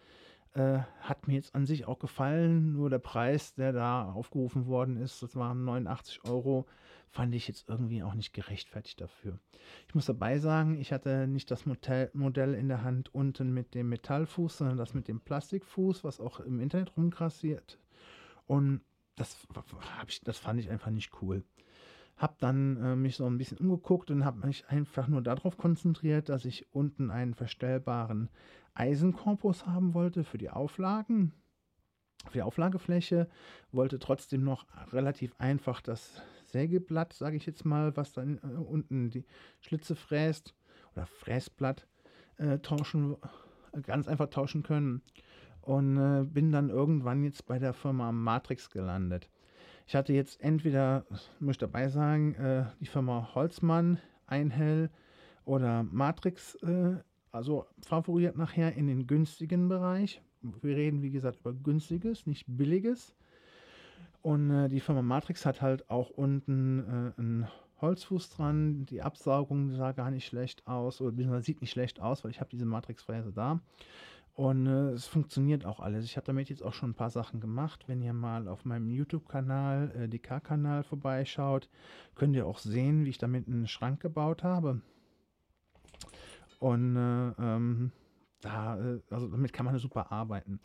Äh, 0.52 0.80
hat 1.02 1.28
mir 1.28 1.34
jetzt 1.34 1.54
an 1.54 1.64
sich 1.64 1.86
auch 1.86 2.00
gefallen, 2.00 2.72
nur 2.72 2.90
der 2.90 2.98
Preis, 2.98 3.54
der 3.54 3.72
da 3.72 4.10
aufgerufen 4.10 4.66
worden 4.66 4.96
ist, 4.96 5.22
das 5.22 5.36
waren 5.36 5.64
89 5.64 6.24
Euro, 6.24 6.66
fand 7.08 7.32
ich 7.36 7.46
jetzt 7.46 7.68
irgendwie 7.68 8.02
auch 8.02 8.14
nicht 8.14 8.32
gerechtfertigt 8.32 9.00
dafür. 9.00 9.38
Ich 9.86 9.94
muss 9.94 10.06
dabei 10.06 10.38
sagen, 10.38 10.76
ich 10.76 10.92
hatte 10.92 11.28
nicht 11.28 11.52
das 11.52 11.66
Modell 11.66 12.54
in 12.54 12.66
der 12.66 12.82
Hand 12.82 13.14
unten 13.14 13.54
mit 13.54 13.74
dem 13.74 13.90
Metallfuß, 13.90 14.58
sondern 14.58 14.76
das 14.76 14.92
mit 14.92 15.06
dem 15.06 15.20
Plastikfuß, 15.20 16.02
was 16.02 16.18
auch 16.18 16.40
im 16.40 16.58
Internet 16.58 16.96
rumgrassiert. 16.96 17.78
Und 18.46 18.80
das, 19.14 19.36
das 20.24 20.38
fand 20.38 20.58
ich 20.58 20.68
einfach 20.68 20.90
nicht 20.90 21.12
cool. 21.22 21.44
Hab 22.20 22.38
dann 22.38 22.76
äh, 22.76 22.96
mich 22.96 23.16
so 23.16 23.24
ein 23.24 23.38
bisschen 23.38 23.56
umgeguckt 23.56 24.10
und 24.10 24.26
habe 24.26 24.46
mich 24.46 24.68
einfach 24.68 25.08
nur 25.08 25.22
darauf 25.22 25.56
konzentriert, 25.56 26.28
dass 26.28 26.44
ich 26.44 26.66
unten 26.70 27.10
einen 27.10 27.32
verstellbaren 27.32 28.28
Eisenkorpus 28.74 29.66
haben 29.66 29.94
wollte 29.94 30.22
für 30.22 30.36
die 30.36 30.50
Auflagen, 30.50 31.32
für 32.26 32.34
die 32.34 32.42
Auflagefläche, 32.42 33.26
wollte 33.72 33.98
trotzdem 33.98 34.44
noch 34.44 34.66
relativ 34.92 35.34
einfach 35.38 35.80
das 35.80 36.20
Sägeblatt, 36.44 37.14
sage 37.14 37.38
ich 37.38 37.46
jetzt 37.46 37.64
mal, 37.64 37.96
was 37.96 38.12
dann 38.12 38.36
äh, 38.38 38.58
unten 38.58 39.08
die 39.08 39.24
Schlitze 39.60 39.96
fräst 39.96 40.54
oder 40.94 41.06
Fräsblatt 41.06 41.86
äh, 42.36 42.58
tauschen, 42.58 43.16
ganz 43.82 44.08
einfach 44.08 44.28
tauschen 44.28 44.62
können. 44.62 45.00
Und 45.62 45.96
äh, 45.96 46.24
bin 46.24 46.52
dann 46.52 46.68
irgendwann 46.68 47.24
jetzt 47.24 47.46
bei 47.46 47.58
der 47.58 47.72
Firma 47.72 48.12
Matrix 48.12 48.68
gelandet. 48.68 49.30
Ich 49.90 49.96
hatte 49.96 50.12
jetzt 50.12 50.40
entweder, 50.40 51.04
muss 51.40 51.54
ich 51.54 51.58
dabei 51.58 51.88
sagen, 51.88 52.36
äh, 52.36 52.64
die 52.78 52.86
Firma 52.86 53.30
Holzmann, 53.34 53.98
Einhell 54.28 54.88
oder 55.44 55.82
Matrix, 55.82 56.54
äh, 56.62 56.98
also 57.32 57.66
favoriert 57.84 58.36
nachher 58.36 58.76
in 58.76 58.86
den 58.86 59.08
günstigen 59.08 59.68
Bereich. 59.68 60.22
Wir 60.42 60.76
reden, 60.76 61.02
wie 61.02 61.10
gesagt, 61.10 61.40
über 61.40 61.52
günstiges, 61.52 62.24
nicht 62.24 62.44
billiges. 62.46 63.16
Und 64.22 64.52
äh, 64.52 64.68
die 64.68 64.78
Firma 64.78 65.02
Matrix 65.02 65.44
hat 65.44 65.60
halt 65.60 65.90
auch 65.90 66.10
unten 66.10 66.78
äh, 66.78 67.20
einen 67.20 67.48
Holzfuß 67.80 68.30
dran. 68.30 68.86
Die 68.86 69.02
Absaugung 69.02 69.72
sah 69.72 69.90
gar 69.90 70.12
nicht 70.12 70.26
schlecht 70.26 70.68
aus, 70.68 71.00
oder 71.00 71.42
sieht 71.42 71.60
nicht 71.60 71.72
schlecht 71.72 71.98
aus, 71.98 72.22
weil 72.22 72.30
ich 72.30 72.38
habe 72.38 72.50
diese 72.50 72.64
Matrix-Fräse 72.64 73.32
da. 73.32 73.58
Und 74.40 74.64
äh, 74.64 74.92
es 74.92 75.06
funktioniert 75.06 75.66
auch 75.66 75.80
alles. 75.80 76.06
Ich 76.06 76.16
habe 76.16 76.24
damit 76.24 76.48
jetzt 76.48 76.62
auch 76.62 76.72
schon 76.72 76.92
ein 76.92 76.94
paar 76.94 77.10
Sachen 77.10 77.40
gemacht. 77.40 77.84
Wenn 77.88 78.00
ihr 78.00 78.14
mal 78.14 78.48
auf 78.48 78.64
meinem 78.64 78.88
YouTube-Kanal, 78.88 79.92
äh, 79.94 80.08
DK-Kanal 80.08 80.82
vorbeischaut, 80.82 81.68
könnt 82.14 82.34
ihr 82.34 82.46
auch 82.46 82.58
sehen, 82.58 83.04
wie 83.04 83.10
ich 83.10 83.18
damit 83.18 83.46
einen 83.46 83.68
Schrank 83.68 84.00
gebaut 84.00 84.42
habe. 84.42 84.80
Und 86.58 86.96
äh, 86.96 87.32
ähm, 87.38 87.92
da, 88.40 88.78
äh, 88.78 89.00
also 89.10 89.28
damit 89.28 89.52
kann 89.52 89.66
man 89.66 89.76
super 89.76 90.10
arbeiten. 90.10 90.58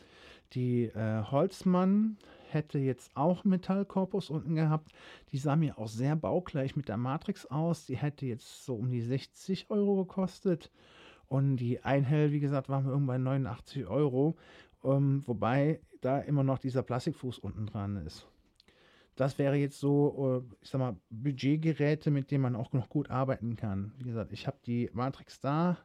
Die 0.54 0.84
äh, 0.84 1.24
Holzmann 1.24 2.16
hätte 2.48 2.78
jetzt 2.78 3.14
auch 3.14 3.44
Metallkorpus 3.44 4.30
unten 4.30 4.54
gehabt. 4.54 4.90
Die 5.32 5.38
sah 5.38 5.54
mir 5.54 5.76
auch 5.76 5.88
sehr 5.88 6.16
baugleich 6.16 6.76
mit 6.76 6.88
der 6.88 6.96
Matrix 6.96 7.44
aus. 7.44 7.84
Die 7.84 7.98
hätte 7.98 8.24
jetzt 8.24 8.64
so 8.64 8.74
um 8.74 8.90
die 8.90 9.02
60 9.02 9.66
Euro 9.68 9.96
gekostet. 9.96 10.70
Und 11.28 11.56
die 11.56 11.82
Einhell, 11.82 12.32
wie 12.32 12.40
gesagt, 12.40 12.68
waren 12.68 12.84
wir 12.84 12.92
irgendwann 12.92 13.22
89 13.22 13.86
Euro. 13.86 14.36
Ähm, 14.84 15.22
wobei 15.26 15.80
da 16.00 16.18
immer 16.20 16.44
noch 16.44 16.58
dieser 16.58 16.82
Plastikfuß 16.82 17.38
unten 17.38 17.66
dran 17.66 17.96
ist. 17.96 18.28
Das 19.16 19.38
wäre 19.38 19.56
jetzt 19.56 19.80
so, 19.80 20.44
äh, 20.46 20.54
ich 20.62 20.68
sag 20.68 20.78
mal, 20.78 20.96
Budgetgeräte, 21.10 22.10
mit 22.10 22.30
denen 22.30 22.42
man 22.42 22.54
auch 22.54 22.72
noch 22.72 22.88
gut 22.88 23.10
arbeiten 23.10 23.56
kann. 23.56 23.92
Wie 23.98 24.04
gesagt, 24.04 24.32
ich 24.32 24.46
habe 24.46 24.58
die 24.66 24.90
Matrix 24.92 25.40
da. 25.40 25.78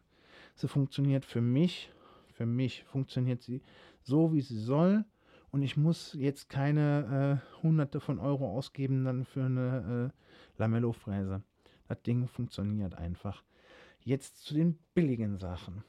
Sie 0.55 0.67
funktioniert 0.67 1.25
für 1.25 1.41
mich. 1.41 1.91
Für 2.33 2.45
mich 2.45 2.83
funktioniert 2.83 3.41
sie 3.41 3.61
so, 4.01 4.33
wie 4.33 4.41
sie 4.41 4.59
soll. 4.59 5.05
Und 5.51 5.63
ich 5.63 5.77
muss 5.77 6.13
jetzt 6.13 6.49
keine 6.49 7.41
äh, 7.41 7.63
Hunderte 7.63 7.99
von 7.99 8.19
Euro 8.19 8.49
ausgeben 8.49 9.03
dann 9.03 9.25
für 9.25 9.43
eine 9.43 10.11
äh, 10.11 10.59
Lamello-Fräse. 10.59 11.41
Das 11.87 12.01
Ding 12.03 12.27
funktioniert 12.27 12.95
einfach. 12.95 13.43
Jetzt 14.03 14.43
zu 14.43 14.53
den 14.53 14.77
billigen 14.93 15.37
Sachen. 15.37 15.83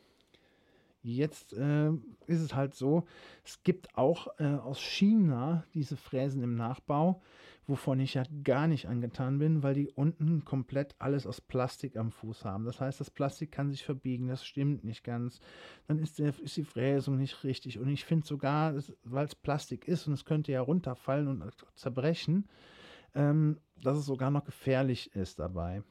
Jetzt 1.02 1.52
äh, 1.54 1.90
ist 2.26 2.40
es 2.40 2.54
halt 2.54 2.74
so, 2.74 3.04
es 3.44 3.62
gibt 3.64 3.96
auch 3.98 4.28
äh, 4.38 4.44
aus 4.44 4.80
China 4.80 5.64
diese 5.74 5.96
Fräsen 5.96 6.44
im 6.44 6.54
Nachbau, 6.54 7.20
wovon 7.66 7.98
ich 7.98 8.14
ja 8.14 8.22
gar 8.44 8.68
nicht 8.68 8.86
angetan 8.86 9.40
bin, 9.40 9.64
weil 9.64 9.74
die 9.74 9.88
unten 9.88 10.44
komplett 10.44 10.94
alles 11.00 11.26
aus 11.26 11.40
Plastik 11.40 11.96
am 11.96 12.12
Fuß 12.12 12.44
haben. 12.44 12.64
Das 12.64 12.80
heißt, 12.80 13.00
das 13.00 13.10
Plastik 13.10 13.50
kann 13.50 13.70
sich 13.70 13.84
verbiegen, 13.84 14.28
das 14.28 14.44
stimmt 14.44 14.84
nicht 14.84 15.02
ganz. 15.02 15.40
Dann 15.88 15.98
ist, 15.98 16.20
der, 16.20 16.38
ist 16.38 16.56
die 16.56 16.64
Fräsung 16.64 17.18
nicht 17.18 17.42
richtig. 17.42 17.80
Und 17.80 17.88
ich 17.88 18.04
finde 18.04 18.26
sogar, 18.26 18.74
weil 19.02 19.26
es 19.26 19.34
Plastik 19.34 19.88
ist 19.88 20.06
und 20.06 20.12
es 20.12 20.24
könnte 20.24 20.52
ja 20.52 20.60
runterfallen 20.60 21.26
und 21.26 21.52
zerbrechen, 21.74 22.48
ähm, 23.16 23.58
dass 23.80 23.98
es 23.98 24.06
sogar 24.06 24.30
noch 24.30 24.44
gefährlich 24.44 25.16
ist 25.16 25.40
dabei. 25.40 25.82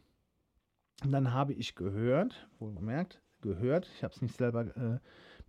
Und 1.04 1.12
dann 1.12 1.34
habe 1.34 1.54
ich 1.54 1.76
gehört, 1.76 2.48
wohlgemerkt, 2.60 3.22
gehört, 3.42 3.90
ich 3.96 4.04
habe 4.04 4.14
es 4.14 4.22
nicht 4.22 4.38
selber 4.38 4.66
äh, 4.78 5.00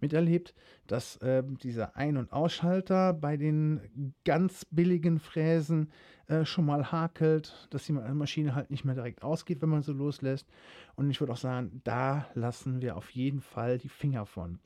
miterlebt, 0.00 0.54
dass 0.86 1.16
äh, 1.18 1.42
dieser 1.62 1.96
Ein- 1.96 2.16
und 2.16 2.32
Ausschalter 2.32 3.12
bei 3.12 3.36
den 3.36 4.14
ganz 4.24 4.64
billigen 4.64 5.18
Fräsen 5.18 5.90
äh, 6.26 6.44
schon 6.44 6.66
mal 6.66 6.90
hakelt, 6.90 7.68
dass 7.70 7.84
die 7.84 7.92
Maschine 7.92 8.54
halt 8.54 8.70
nicht 8.70 8.84
mehr 8.84 8.94
direkt 8.94 9.22
ausgeht, 9.22 9.62
wenn 9.62 9.68
man 9.68 9.82
so 9.82 9.92
loslässt. 9.92 10.48
Und 10.96 11.10
ich 11.10 11.20
würde 11.20 11.32
auch 11.32 11.38
sagen, 11.38 11.80
da 11.84 12.26
lassen 12.34 12.80
wir 12.80 12.96
auf 12.96 13.10
jeden 13.10 13.40
Fall 13.40 13.78
die 13.78 13.88
Finger 13.88 14.26
von. 14.26 14.58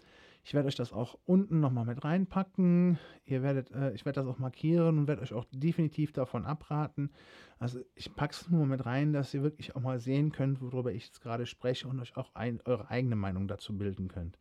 Ich 0.47 0.55
werde 0.55 0.69
euch 0.69 0.77
das 0.77 0.93
auch 0.93 1.19
unten 1.25 1.59
nochmal 1.59 1.85
mit 1.85 2.05
reinpacken. 2.05 3.01
Ihr 3.25 3.43
werdet, 3.43 3.73
äh, 3.73 3.91
ich 3.95 4.05
werde 4.05 4.21
das 4.21 4.29
auch 4.29 4.39
markieren 4.39 4.97
und 4.97 5.09
werde 5.09 5.23
euch 5.23 5.33
auch 5.33 5.45
definitiv 5.51 6.13
davon 6.13 6.47
abraten. 6.47 7.11
Also 7.59 7.81
ich 7.97 8.15
packe 8.15 8.33
es 8.33 8.49
nur 8.49 8.65
mit 8.65 8.87
rein, 8.87 9.13
dass 9.13 9.35
ihr 9.35 9.43
wirklich 9.43 9.75
auch 9.75 9.81
mal 9.81 9.99
sehen 9.99 10.31
könnt, 10.31 10.61
worüber 10.61 10.93
ich 10.93 11.07
jetzt 11.07 11.21
gerade 11.21 11.47
spreche 11.47 11.89
und 11.89 11.99
euch 11.99 12.17
auch 12.17 12.33
ein, 12.37 12.61
eure 12.65 12.89
eigene 12.91 13.17
Meinung 13.17 13.49
dazu 13.49 13.77
bilden 13.77 14.07
könnt. 14.07 14.39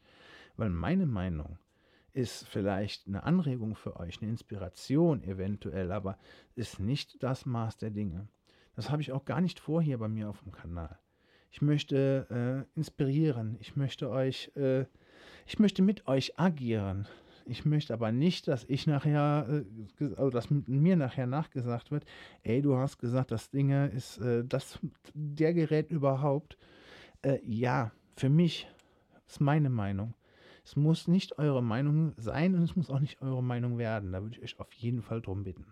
Weil 0.57 0.69
meine 0.69 1.07
Meinung 1.07 1.57
ist 2.13 2.47
vielleicht 2.49 3.07
eine 3.07 3.23
Anregung 3.23 3.73
für 3.73 3.99
euch, 3.99 4.21
eine 4.21 4.29
Inspiration 4.29 5.23
eventuell, 5.23 5.91
aber 5.91 6.19
ist 6.53 6.79
nicht 6.79 7.23
das 7.23 7.47
Maß 7.47 7.77
der 7.77 7.89
Dinge. 7.89 8.27
Das 8.75 8.91
habe 8.91 9.01
ich 9.01 9.11
auch 9.11 9.25
gar 9.25 9.41
nicht 9.41 9.59
vor 9.59 9.81
hier 9.81 9.97
bei 9.97 10.07
mir 10.07 10.29
auf 10.29 10.43
dem 10.43 10.51
Kanal. 10.51 10.99
Ich 11.49 11.63
möchte 11.63 12.67
äh, 12.75 12.77
inspirieren. 12.77 13.57
Ich 13.59 13.75
möchte 13.75 14.11
euch 14.11 14.51
äh, 14.55 14.85
ich 15.45 15.59
möchte 15.59 15.81
mit 15.81 16.07
euch 16.07 16.39
agieren. 16.39 17.07
Ich 17.47 17.63
möchte 17.63 17.93
aber 17.93 18.11
nicht, 18.11 18.47
dass 18.47 18.65
ich 18.67 18.87
nachher, 18.87 19.63
äh, 19.99 20.05
also 20.15 20.31
dass 20.31 20.49
mir 20.49 20.95
nachher 20.95 21.27
nachgesagt 21.27 21.91
wird, 21.91 22.05
ey, 22.41 22.61
du 22.61 22.75
hast 22.75 22.97
gesagt, 22.97 23.31
das 23.31 23.51
Ding 23.51 23.69
ist 23.69 24.17
äh, 24.17 24.43
das, 24.43 24.79
der 25.13 25.53
Gerät 25.53 25.91
überhaupt. 25.91 26.57
Äh, 27.21 27.39
ja, 27.43 27.91
für 28.15 28.29
mich 28.29 28.67
ist 29.27 29.41
meine 29.41 29.69
Meinung. 29.69 30.15
Es 30.63 30.75
muss 30.75 31.07
nicht 31.07 31.37
eure 31.37 31.61
Meinung 31.61 32.13
sein 32.17 32.55
und 32.55 32.63
es 32.63 32.75
muss 32.75 32.89
auch 32.89 32.99
nicht 32.99 33.21
eure 33.21 33.43
Meinung 33.43 33.77
werden. 33.77 34.11
Da 34.11 34.23
würde 34.23 34.35
ich 34.35 34.41
euch 34.41 34.59
auf 34.59 34.73
jeden 34.73 35.03
Fall 35.03 35.21
drum 35.21 35.43
bitten. 35.43 35.67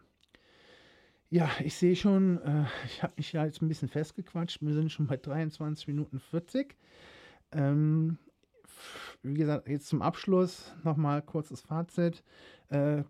Ja, 1.32 1.50
ich 1.64 1.74
sehe 1.74 1.96
schon, 1.96 2.40
äh, 2.44 2.66
ich 2.86 3.02
habe 3.02 3.14
mich 3.18 3.34
ja 3.34 3.44
jetzt 3.44 3.64
ein 3.64 3.68
bisschen 3.68 3.90
festgequatscht. 3.90 4.62
Wir 4.62 4.76
sind 4.76 4.92
schon 4.92 5.08
bei 5.08 5.18
23 5.18 5.88
Minuten 5.88 6.20
40. 6.20 6.76
Ähm, 7.52 8.20
wie 9.22 9.34
gesagt, 9.34 9.68
jetzt 9.68 9.88
zum 9.88 10.02
Abschluss 10.02 10.74
nochmal 10.84 11.22
kurzes 11.22 11.62
Fazit. 11.62 12.24
Äh, 12.70 13.04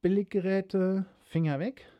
Billiggeräte, 0.00 1.06
Finger 1.24 1.58
weg. 1.58 1.90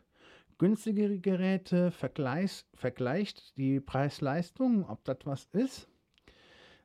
Günstigere 0.59 1.19
Geräte, 1.19 1.91
vergleich, 1.93 2.65
vergleicht 2.75 3.57
die 3.57 3.79
Preis-Leistung, 3.81 4.89
ob 4.89 5.05
das 5.05 5.19
was 5.25 5.45
ist. 5.53 5.89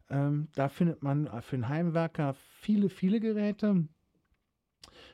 Ähm, 0.09 0.47
da 0.53 0.69
findet 0.69 1.01
man 1.01 1.27
für 1.41 1.55
einen 1.55 1.69
Heimwerker 1.69 2.35
viele, 2.35 2.89
viele 2.89 3.19
Geräte. 3.19 3.87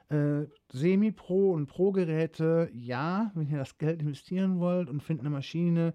Äh, 0.10 0.48
Semi-Pro 0.72 1.52
und 1.52 1.68
Pro-Geräte, 1.68 2.70
ja, 2.74 3.32
wenn 3.36 3.50
ihr 3.50 3.60
das 3.60 3.78
Geld 3.78 4.02
investieren 4.02 4.60
wollt 4.60 4.90
und 4.90 5.04
findet 5.04 5.26
eine 5.26 5.36
Maschine, 5.36 5.94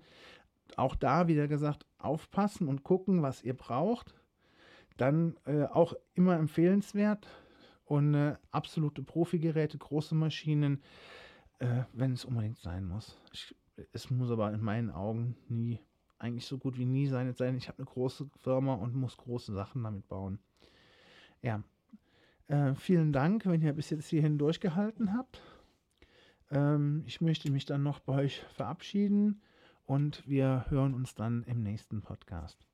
auch 0.76 0.94
da, 0.96 1.28
wieder 1.28 1.48
gesagt, 1.48 1.84
aufpassen 1.98 2.68
und 2.68 2.82
gucken, 2.82 3.22
was 3.22 3.42
ihr 3.42 3.54
braucht. 3.54 4.14
Dann 4.96 5.36
äh, 5.44 5.64
auch 5.64 5.94
immer 6.14 6.36
empfehlenswert 6.36 7.26
und 7.84 8.14
äh, 8.14 8.36
absolute 8.50 9.02
Profi-Geräte, 9.02 9.78
große 9.78 10.14
Maschinen, 10.14 10.82
äh, 11.58 11.82
wenn 11.92 12.12
es 12.12 12.24
unbedingt 12.24 12.58
sein 12.58 12.86
muss. 12.86 13.18
Ich, 13.32 13.54
es 13.92 14.10
muss 14.10 14.30
aber 14.30 14.52
in 14.52 14.60
meinen 14.60 14.90
Augen 14.90 15.36
nie, 15.48 15.80
eigentlich 16.18 16.46
so 16.46 16.58
gut 16.58 16.78
wie 16.78 16.86
nie 16.86 17.06
sein. 17.06 17.32
sein. 17.34 17.56
Ich 17.56 17.68
habe 17.68 17.78
eine 17.78 17.86
große 17.86 18.30
Firma 18.42 18.74
und 18.74 18.94
muss 18.94 19.16
große 19.16 19.52
Sachen 19.52 19.82
damit 19.82 20.08
bauen. 20.08 20.38
Ja, 21.42 21.62
äh, 22.46 22.74
vielen 22.74 23.12
Dank, 23.12 23.46
wenn 23.46 23.62
ihr 23.62 23.72
bis 23.72 23.90
jetzt 23.90 24.08
hierhin 24.08 24.38
durchgehalten 24.38 25.14
habt. 25.14 25.42
Ähm, 26.50 27.02
ich 27.06 27.20
möchte 27.20 27.50
mich 27.50 27.64
dann 27.64 27.82
noch 27.82 28.00
bei 28.00 28.24
euch 28.24 28.40
verabschieden 28.54 29.42
und 29.84 30.26
wir 30.28 30.66
hören 30.68 30.94
uns 30.94 31.14
dann 31.14 31.42
im 31.44 31.62
nächsten 31.62 32.02
Podcast. 32.02 32.66